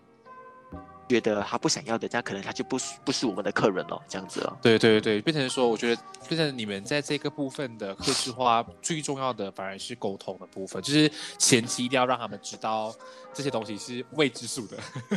[1.09, 4.57] 觉得他不想要的，这样可能他就不不是我们的客人了，这样子哦。
[4.63, 12.95] 对对对，变成说，我觉得变成你们在这个部分的客制化，最重要的反而是沟通的部分，就是前期一定要让他们知道
[13.33, 14.77] 这些东西是未知数的。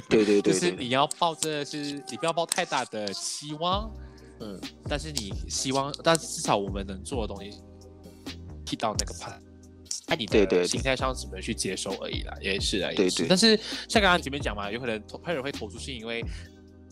[0.09, 3.89] 对对 对，就是你要抱着是，你不要抱太大的期望，
[4.39, 7.61] 嗯，但是你希望，但至少我们能做的东西，
[8.65, 9.41] 踢到那个盘。
[10.07, 13.25] 看你的心态上怎么去接受而已啦，也是啊，也是。
[13.27, 13.57] 但是
[13.89, 16.23] 像刚刚前面讲嘛，有可能客人会投诉，是因为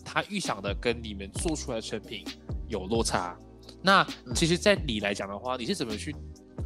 [0.04, 2.22] 他预想的跟你们做出来的成品
[2.68, 3.34] 有落差。
[3.82, 6.14] 那其实，在你来讲的话，你是怎么去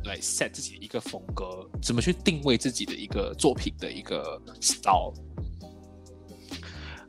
[0.07, 1.70] 来 set 自己的一个风格？
[1.80, 5.14] 怎么去定位自己的一个作品的一个 style？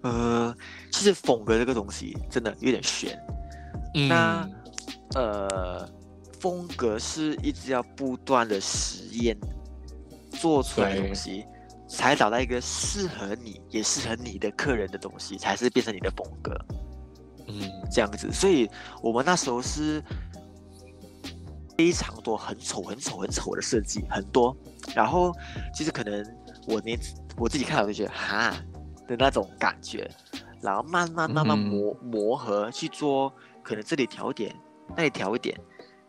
[0.04, 0.56] 呃，
[0.92, 3.20] 其实风格这个东西真的有点悬。
[4.08, 4.48] 那
[5.16, 6.01] 呃。
[6.42, 9.38] 风格是一直要不断的实验，
[10.32, 11.46] 做出来的东西，
[11.88, 16.52] 才找到一个适合你也适合你的客人的东西，才是变成你的风格。
[17.48, 18.68] 嗯，这样子，所以
[19.04, 20.04] 我们那时候是
[21.78, 24.56] 非常多很丑很丑很丑的设计，很多。
[24.96, 25.32] 然后
[25.76, 26.26] 其实可能
[26.68, 27.00] 我连
[27.38, 28.52] 我自己看到就觉得哈
[29.08, 30.10] 的那种感觉，
[30.60, 33.32] 然后慢慢慢慢磨磨合去做，
[33.62, 34.56] 可能这里调一点，
[34.98, 35.56] 那里调一点，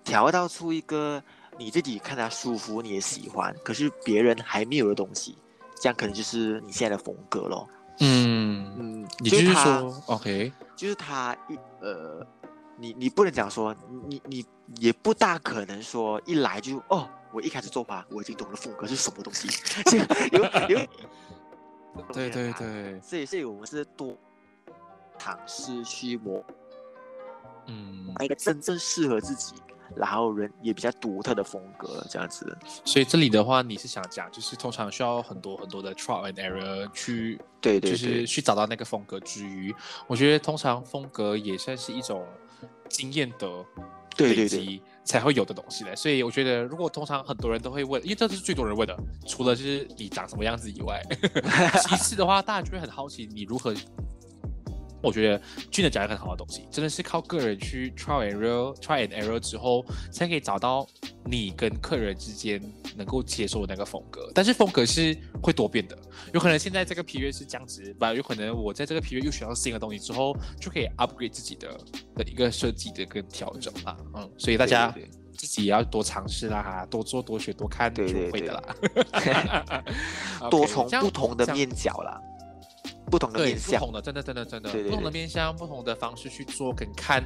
[0.04, 1.22] 调到出一个
[1.58, 5.36] 你自己看它舒服，你也喜欢，可是别人还没有的东西，
[5.80, 7.68] 这样可能就是你现在的风格咯。
[8.00, 12.26] 嗯嗯，你就是说，OK，就是他一呃。
[12.78, 13.76] 你你不能讲说
[14.08, 14.44] 你你
[14.80, 19.46] 也不大可能说一来就哦，我一开始做吧我已经懂了风格是什么东西，
[20.32, 20.80] 有有，
[22.12, 24.16] 对对对，所以所以我们是多
[25.16, 26.44] 尝试去磨，
[27.66, 29.54] 嗯，一个真正适合自己，
[29.96, 32.56] 然后人也比较独特的风格这样子。
[32.84, 39.74] 所以这里的话，你是想讲就是通常需要很多很多的 trial and error 去对对，就是去找到那个风格之余，
[40.06, 42.26] 我觉得通常风格也算是一种。
[42.88, 43.48] 经验的
[44.18, 48.94] 累积才会有的东西嘞，所以我觉得，如果通常很多人都会问，因为这是最多人问的，
[49.26, 51.02] 除了就是你长什么样子以外，
[51.88, 53.74] 其次的话，大家就会很好奇你如何。
[55.02, 60.86] 我觉得俊的讲一个很好的东西，真的是靠个人去 try and error，try and error 之后，才可以找到
[61.24, 62.62] 你跟客人之间
[62.96, 64.30] 能够接受的那个风格。
[64.34, 65.98] 但是风格是会多变的，
[66.32, 71.68] 有可能现在这个皮约是这样子，吧，有可能我在这个皮约又学到新的东西之后，就可以 upgrade 自己的
[72.14, 73.96] 的一个设计的一个调整啦。
[74.14, 74.94] 嗯，所以大家
[75.36, 78.62] 自己也要多尝试啦，哈，多做多学多看就会的啦。
[80.50, 82.20] 多从不同的面角啦。
[83.10, 87.22] 不同的面向，不同的，真的，真的，真的，不同的面向，不同的方式去做跟看，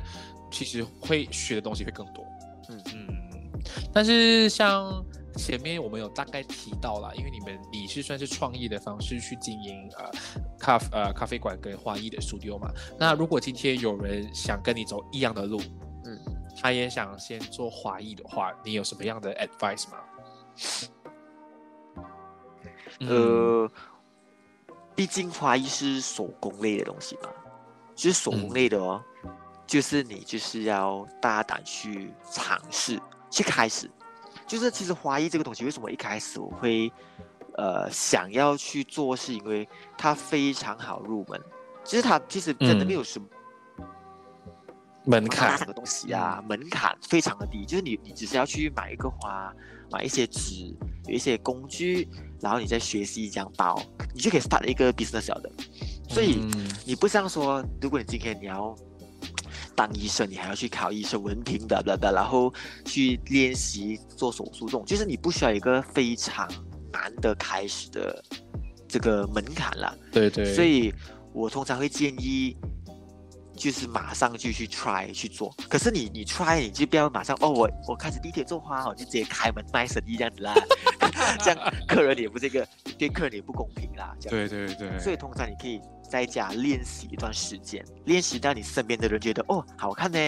[0.50, 2.24] 其实会学的东西会更多。
[2.68, 3.06] 嗯嗯。
[3.92, 5.04] 但是像
[5.36, 10.10] 前面我们有大概提到了，因为你们你是算是创意的方式去经营呃
[10.58, 12.70] 咖呃咖啡馆跟花艺的 studio 嘛？
[12.98, 15.60] 那如果今天有人想跟你走一样的路，
[16.04, 16.18] 嗯，
[16.60, 19.98] 他也想先做花艺的话，你有什么样的 advice 吗？
[23.00, 23.70] 呃。
[24.96, 27.28] 毕竟花艺是手工类的东西嘛，
[27.94, 29.02] 就是手工类的哦，
[29.66, 32.98] 就是你就是要大胆去尝试，
[33.30, 33.90] 去开始。
[34.46, 36.90] 就是其实花艺这个东西，为什么一开始我会
[37.56, 39.68] 呃想要去做，是因为
[39.98, 41.38] 它非常好入门。
[41.84, 43.26] 其实它其实真的没有什么
[45.04, 49.52] 门槛的东西啊，门槛非常的低，就是你你只是要去买一个花，
[49.90, 50.74] 买一些纸，
[51.04, 52.08] 有一些工具。
[52.46, 53.82] 然后你再学习这样包，
[54.14, 55.50] 你就可以 start 一个 business 的。
[56.08, 56.46] 所以
[56.84, 58.72] 你不像说，如果你今天你要
[59.74, 66.48] 当医生，你还要去考医生文凭的，的的，然后去练习做手术这种，就是你不需要一个非常
[66.92, 68.24] 难的开始的
[68.86, 69.98] 这个门槛了。
[70.12, 70.54] 对对。
[70.54, 70.94] 所以
[71.32, 72.56] 我通常会建议。
[73.58, 80.54] 就是马上就去 try 去做，可是你你 try 你就不要马上哦，我我开始地铁做花，我就直接开门卖生意这样子啦，
[81.42, 82.66] 这样客人也不这个
[82.98, 84.14] 对客人也不公平啦。
[84.20, 84.98] 这样对对对。
[84.98, 90.18] 所以通常你可以在家练习一段时间，练习到你身边的人觉得哦好看呢，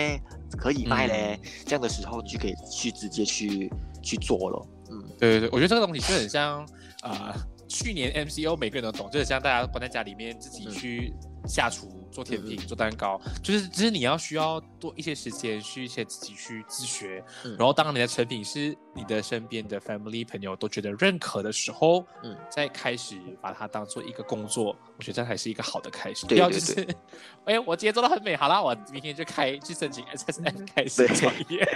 [0.56, 3.70] 可以卖嘞，这样的时候你就可以去直接去
[4.02, 4.66] 去做了。
[4.90, 6.66] 嗯，对对对，我觉得这个东西就很像
[7.02, 7.34] 啊，
[7.68, 11.12] 去年 MCO 每个人都懂，就是像大家关在家里面自己去
[11.46, 11.97] 下厨。
[12.10, 17.24] 做甜品、做蛋糕，就是就是你要需要多一些时间去一些自己去自学，
[17.58, 26.26] 然后当你的成品是你的身边的 family 朋友都觉得认可的时候，嗯，再开始把它当做一个工作，我觉得这才是一个好的开始。
[26.26, 26.86] 不要就是，
[27.46, 31.66] 哎，我今天做的很美，好了，我明天就开去申请 SSM 开始创业。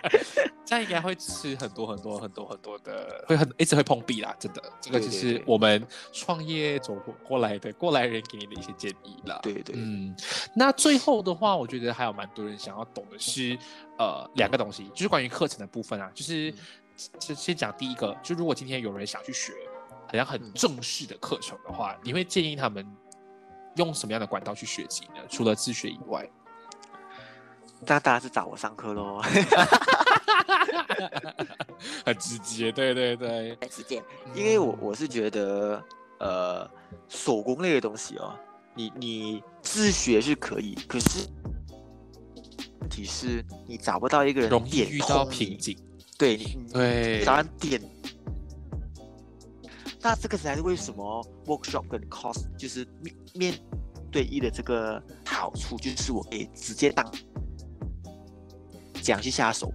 [0.66, 4.62] 这样应该会吃很多很多很多很多的，会很一直会碰壁啦，真的。
[4.80, 9.38] 这个就是我们创业走过来的过来人给你的一些建议啦。
[9.42, 9.74] 对对。
[9.78, 10.14] 嗯，
[10.54, 13.56] 那最后的话，我觉得还有蛮多人想要懂的是，
[13.96, 16.10] 呃，两个东西，就是关于课程的部分啊。
[16.12, 16.52] 就是
[17.20, 19.52] 先先讲第一个，就如果今天有人想去学，
[20.06, 22.86] 好像很正式的课程的话，你会建议他们
[23.76, 25.20] 用什么样的管道去学习呢？
[25.28, 26.28] 除了自学以外，
[27.80, 29.20] 那当然是找我上课喽。
[32.04, 34.02] 很直接，对对对，很直接。
[34.34, 35.82] 因为我我是觉得，
[36.18, 36.70] 呃，
[37.08, 38.34] 手工类的东西哦，
[38.74, 41.28] 你你自学是可以，可是
[42.80, 45.76] 问题是你找不到一个人容易遇到瓶颈，
[46.16, 46.38] 对
[46.72, 47.80] 对，找人点。
[50.00, 53.54] 那这个才是为什么 workshop 跟 course 就是面面
[54.10, 57.10] 对一的这个好处，就是我可以直接当
[59.02, 59.72] 讲去下手。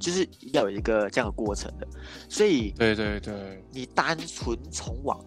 [0.00, 1.86] 就是要有一个这样的过程的，
[2.28, 5.24] 所以对对对，你单纯从网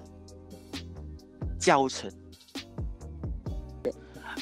[1.58, 2.12] 教程，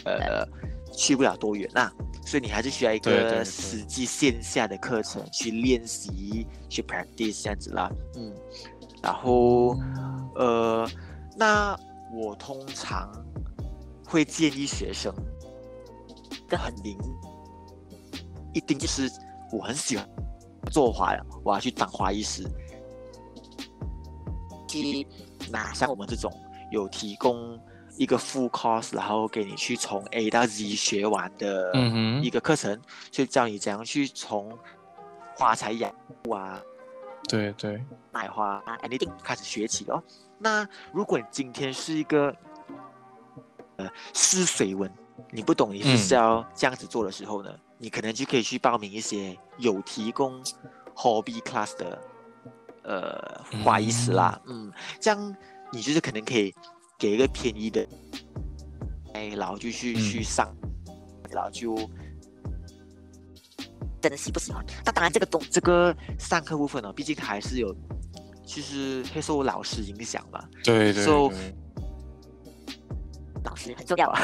[0.04, 0.44] 呃，
[0.92, 1.70] 去不了多远。
[1.76, 1.88] 那
[2.26, 7.90] 所以你还是需要一个实际线下的课程去练习、去 practice 这样子啦。
[8.16, 8.34] 嗯，
[9.06, 9.78] 然后
[10.34, 10.90] 呃，
[11.38, 11.78] 那
[12.12, 13.08] 我通常
[14.04, 15.14] 会建议学生，
[16.50, 16.98] 这很灵，
[18.52, 19.08] 一定就是
[19.52, 20.10] 我很喜欢
[20.72, 22.50] 做花呀，我要去当花艺师。
[25.52, 26.32] 那像我们这种
[26.72, 27.60] 有提供
[27.98, 31.72] 一个 full course，然后给你去从 A 到 Z 学完的
[32.24, 32.82] 一个课程，
[33.12, 34.52] 就教你怎样去从
[35.38, 35.94] 花材养
[36.24, 36.60] 护啊，
[37.28, 40.02] 对对，买花啊，anything 开始学起哦。
[40.38, 42.36] 那如果你今天是一个
[43.78, 44.92] 呃试水文，
[45.32, 50.44] 你不懂你是要这样子做的时候呢，你可能就可以去报名一些有提供
[50.96, 52.02] hobby class 的。
[52.88, 55.36] 呃，花艺师啦，嗯，这样
[55.72, 56.54] 你就是可能可以
[57.00, 57.84] 给一个便宜的，
[59.16, 60.56] 哎，然后就去去上，
[61.32, 61.76] 然后就
[64.06, 64.64] 真的喜不喜欢？
[64.86, 67.76] 那当然，这个东这个上课部分呢，毕竟还是有，
[68.46, 70.48] 就是会受老师影响嘛。
[70.64, 71.56] 对对对。
[73.44, 74.22] 老师很重要啊。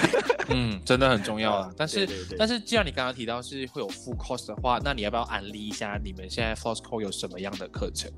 [0.50, 1.74] 嗯，真的很重要啊。
[1.76, 2.08] 但 是
[2.38, 8.12] 但是，既然你刚刚提到是会有 full course 的话，那你要不要安利一下你们现在 f o r c e c o 有什么样的课程？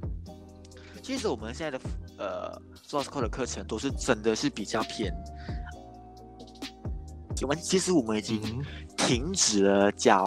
[1.02, 1.86] 其实我们现在的
[2.18, 5.14] 呃 f o r c e c o 的课程都是真的是比较偏。
[7.42, 8.64] 我们其实我们已经
[8.98, 10.26] 停止了教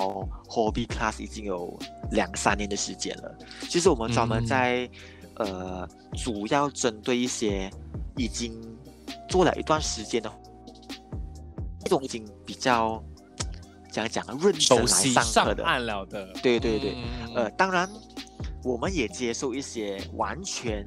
[0.48, 1.78] hobby class 已经有
[2.10, 3.38] 两三年的时间了。
[3.68, 4.88] 其实我们专门在
[5.36, 7.70] 呃主要针对一些
[8.16, 8.52] 已经
[9.28, 10.32] 做了一段时间的。
[11.84, 13.00] 这种已经比较
[13.92, 15.62] 讲讲认真来上课的，
[16.42, 16.96] 对对对，
[17.32, 17.88] 呃，当然
[18.64, 20.84] 我们也接受一些完全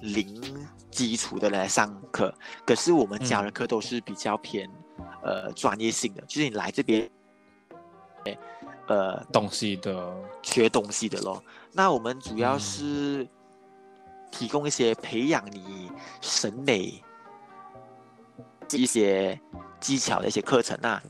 [0.00, 0.42] 零
[0.90, 4.66] 基础的来上课，可是我们教的课都是比较偏
[5.22, 7.10] 呃专业性的，就是你来这边，
[8.86, 10.14] 呃，东西的。
[10.42, 11.42] 学东西的咯。
[11.72, 13.28] 那我们主要是
[14.30, 15.90] 提供一些培养你
[16.20, 17.02] 审美
[18.72, 19.40] 一些。
[19.80, 21.00] 技巧的一些课程啊，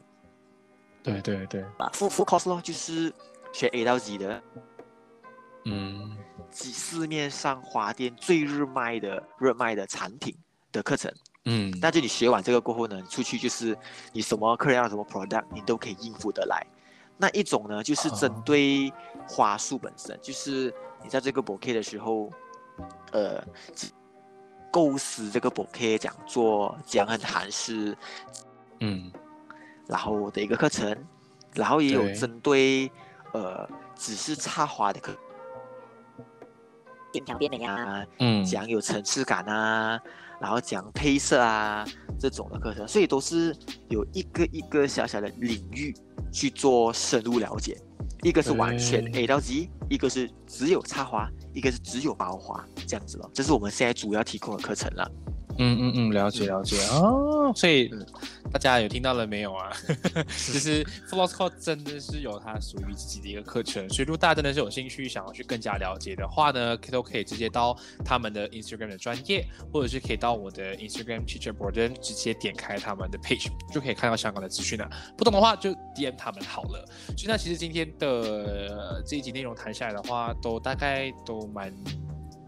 [1.03, 3.11] 对对对，啊，full full course 咯，就是
[3.51, 4.43] 学 A 到 Z 的，
[5.65, 6.19] 嗯，
[6.53, 10.37] 市面上花店最热卖的热卖的产品
[10.71, 11.11] 的课程，
[11.51, 13.75] 嗯，但是你学完这个过后呢，出去就是
[14.13, 16.63] 你什么客人要什么 product，你都可以应付得来。
[17.17, 18.93] 那一种呢，就是针对
[19.27, 20.73] 花束本身，就是
[21.03, 22.31] 你在这个 bouquet 的时候，
[23.13, 23.43] 呃，
[24.71, 27.97] 构思这个 bouquet 讲座讲很韩式。
[28.81, 29.11] 嗯，
[29.87, 30.97] 然后的一个课程，
[31.55, 32.93] 然后也有针对
[33.33, 35.17] 呃，只是插花的课，
[37.11, 40.01] 边条边美啊，嗯，讲有层次感啊，
[40.41, 41.87] 然后讲配色啊
[42.19, 43.55] 这种的课程，所以都是
[43.89, 45.95] 有一个一个小小的领域
[46.33, 47.77] 去做深入了解，
[48.23, 55.11] 一个是完全 A 到 Z，一个是只有插花，一个是只有包花这样子咯，这是我们现在主要提供的课程了。
[55.59, 57.91] 嗯嗯嗯，了解了解哦，所以
[58.53, 59.71] 大家有听到了没有啊？
[60.29, 74.89] 其实 Flosco 真的是有它属于自己的一个课程，所以如果大家真的是有兴趣想要去更加了解的话呢，都可以直接到他们的 Instagram 的专业，或者是可以到我的 Instagram Teacher Borden 直接点开他们的 page 就可以看到相关的资讯了。
[75.17, 76.87] 不懂的话就 DM 他们好了。
[77.17, 81.75] 所以那其实今天的这一集内容谈下来的话，都大概都蛮。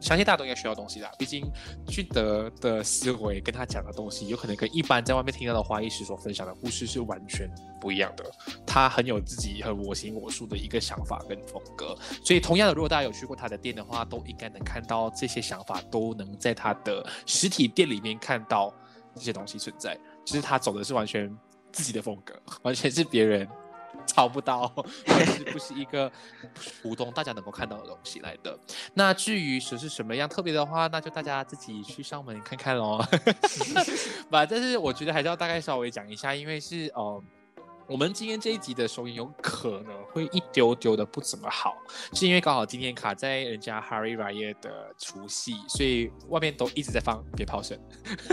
[0.01, 1.11] 相信大家都应该学到东西啦。
[1.18, 1.44] 毕竟
[1.86, 7.48] 俊德的思维跟他讲的东西，有可能跟一般在外面听到的花艺师所分享的故事是完全
[7.80, 8.24] 不一样的。
[8.66, 11.96] 他很有自己很我行我素的一个想法跟风格。
[12.24, 18.74] 所以同样的，如果大家有去过他的店的话，都应该能看到这些想法，都能在他的实体店里面看到
[19.14, 19.98] 这些东西存在。
[20.24, 21.30] 其实他走的是完全
[21.72, 23.46] 自己的风格，完全是别人。
[24.11, 24.73] 抄不到，
[25.25, 26.11] 是不是一个
[26.83, 28.59] 普通大家能够看到的东西来的？
[28.95, 32.99] 那至于是是什么样特别的话，那就大家自己去上门看看喽。
[34.31, 37.23] 吧，但是我觉得还是要大概稍微讲一下，因为是哦。
[37.91, 41.74] 我们今天这一集的收音有可能会一丢丢的不怎么好，
[42.12, 47.76] 是因为刚好今天卡在人家 Harry Raya 的除夕，所以外面都一直在放鞭炮声，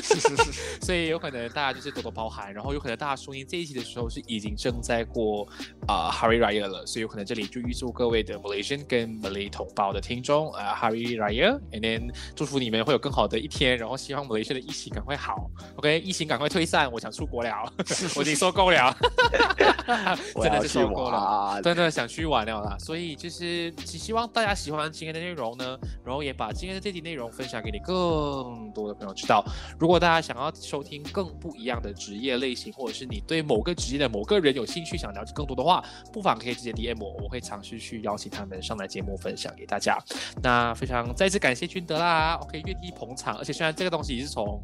[0.79, 5.47] 所以有可能大家就是多多包涵，然后有可能大家收音这一集的时候是已经正在过
[5.87, 17.73] 啊 Harry Raya 了，所以有可能这里就预祝各位的 Malaysian 跟 Malay 同胞的听众啊 Harry Raya，and then 祝福你们会有更好的一天，然后希望 Malaysia 的疫情赶快好，OK，疫情赶快退散，我想出国了，
[18.15, 18.95] 我已经说够了。
[20.41, 22.77] 真的是受够了，真的想去玩了啦。
[22.79, 29.43] 所以就是只希望大家喜欢今天的内容呢，然后也把今天的这集内容分享给你更多的朋友知道。
[29.79, 39.97] 如果大家想要收听更不一样的职业类型，或者是你对某个职业的某个人有兴趣，想了解更多的话，不妨可以直接 DM 我，我会尝试去邀请他们上来节目分享给大家。
[40.43, 44.61] 那非常再次感谢君德啦，OK 愿意捧场，而且虽然这个东西是从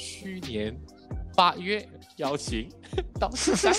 [0.00, 0.74] 去年。
[1.36, 2.68] 八月邀请
[3.18, 3.72] 到现在，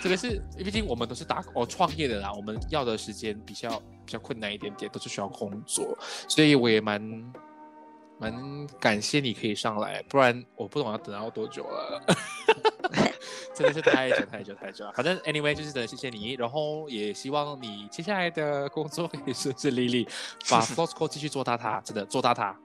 [0.00, 5.98] 这个是毕竟我们都是打哦创业的啦，我们要的时间比较比较困难一点点，都是需要工作，
[6.28, 7.02] 所以我也蛮
[8.18, 12.04] 蛮感谢你可以上来，不然我不懂要等到多久了，
[13.54, 14.92] 真的是太久太久太久了。
[14.92, 20.06] 反正 anyway 就是真的谢谢你，然后也希望你接下来的工作可以顺顺利利，
[20.48, 22.56] 把 Flosco 继续做大它，真的做大它。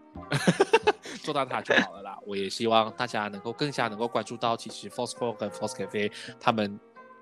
[1.23, 2.17] 做到它就好了啦。
[2.25, 6.79] 我也希望大家能够更加能够关注到，其实 f o s c o 跟 f o s Cafe 他们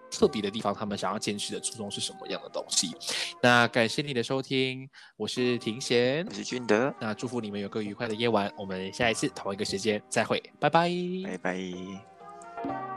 [0.09, 2.95] 特别的地方，他们想要坚持的初衷是什么样的东西。
[3.41, 6.93] 那感谢你的收听，我是庭贤，我是俊德。
[6.99, 10.89] 那祝福你们有个愉快的夜晚，我们下一次同一个时间再会，拜拜，
[11.23, 12.90] 拜拜。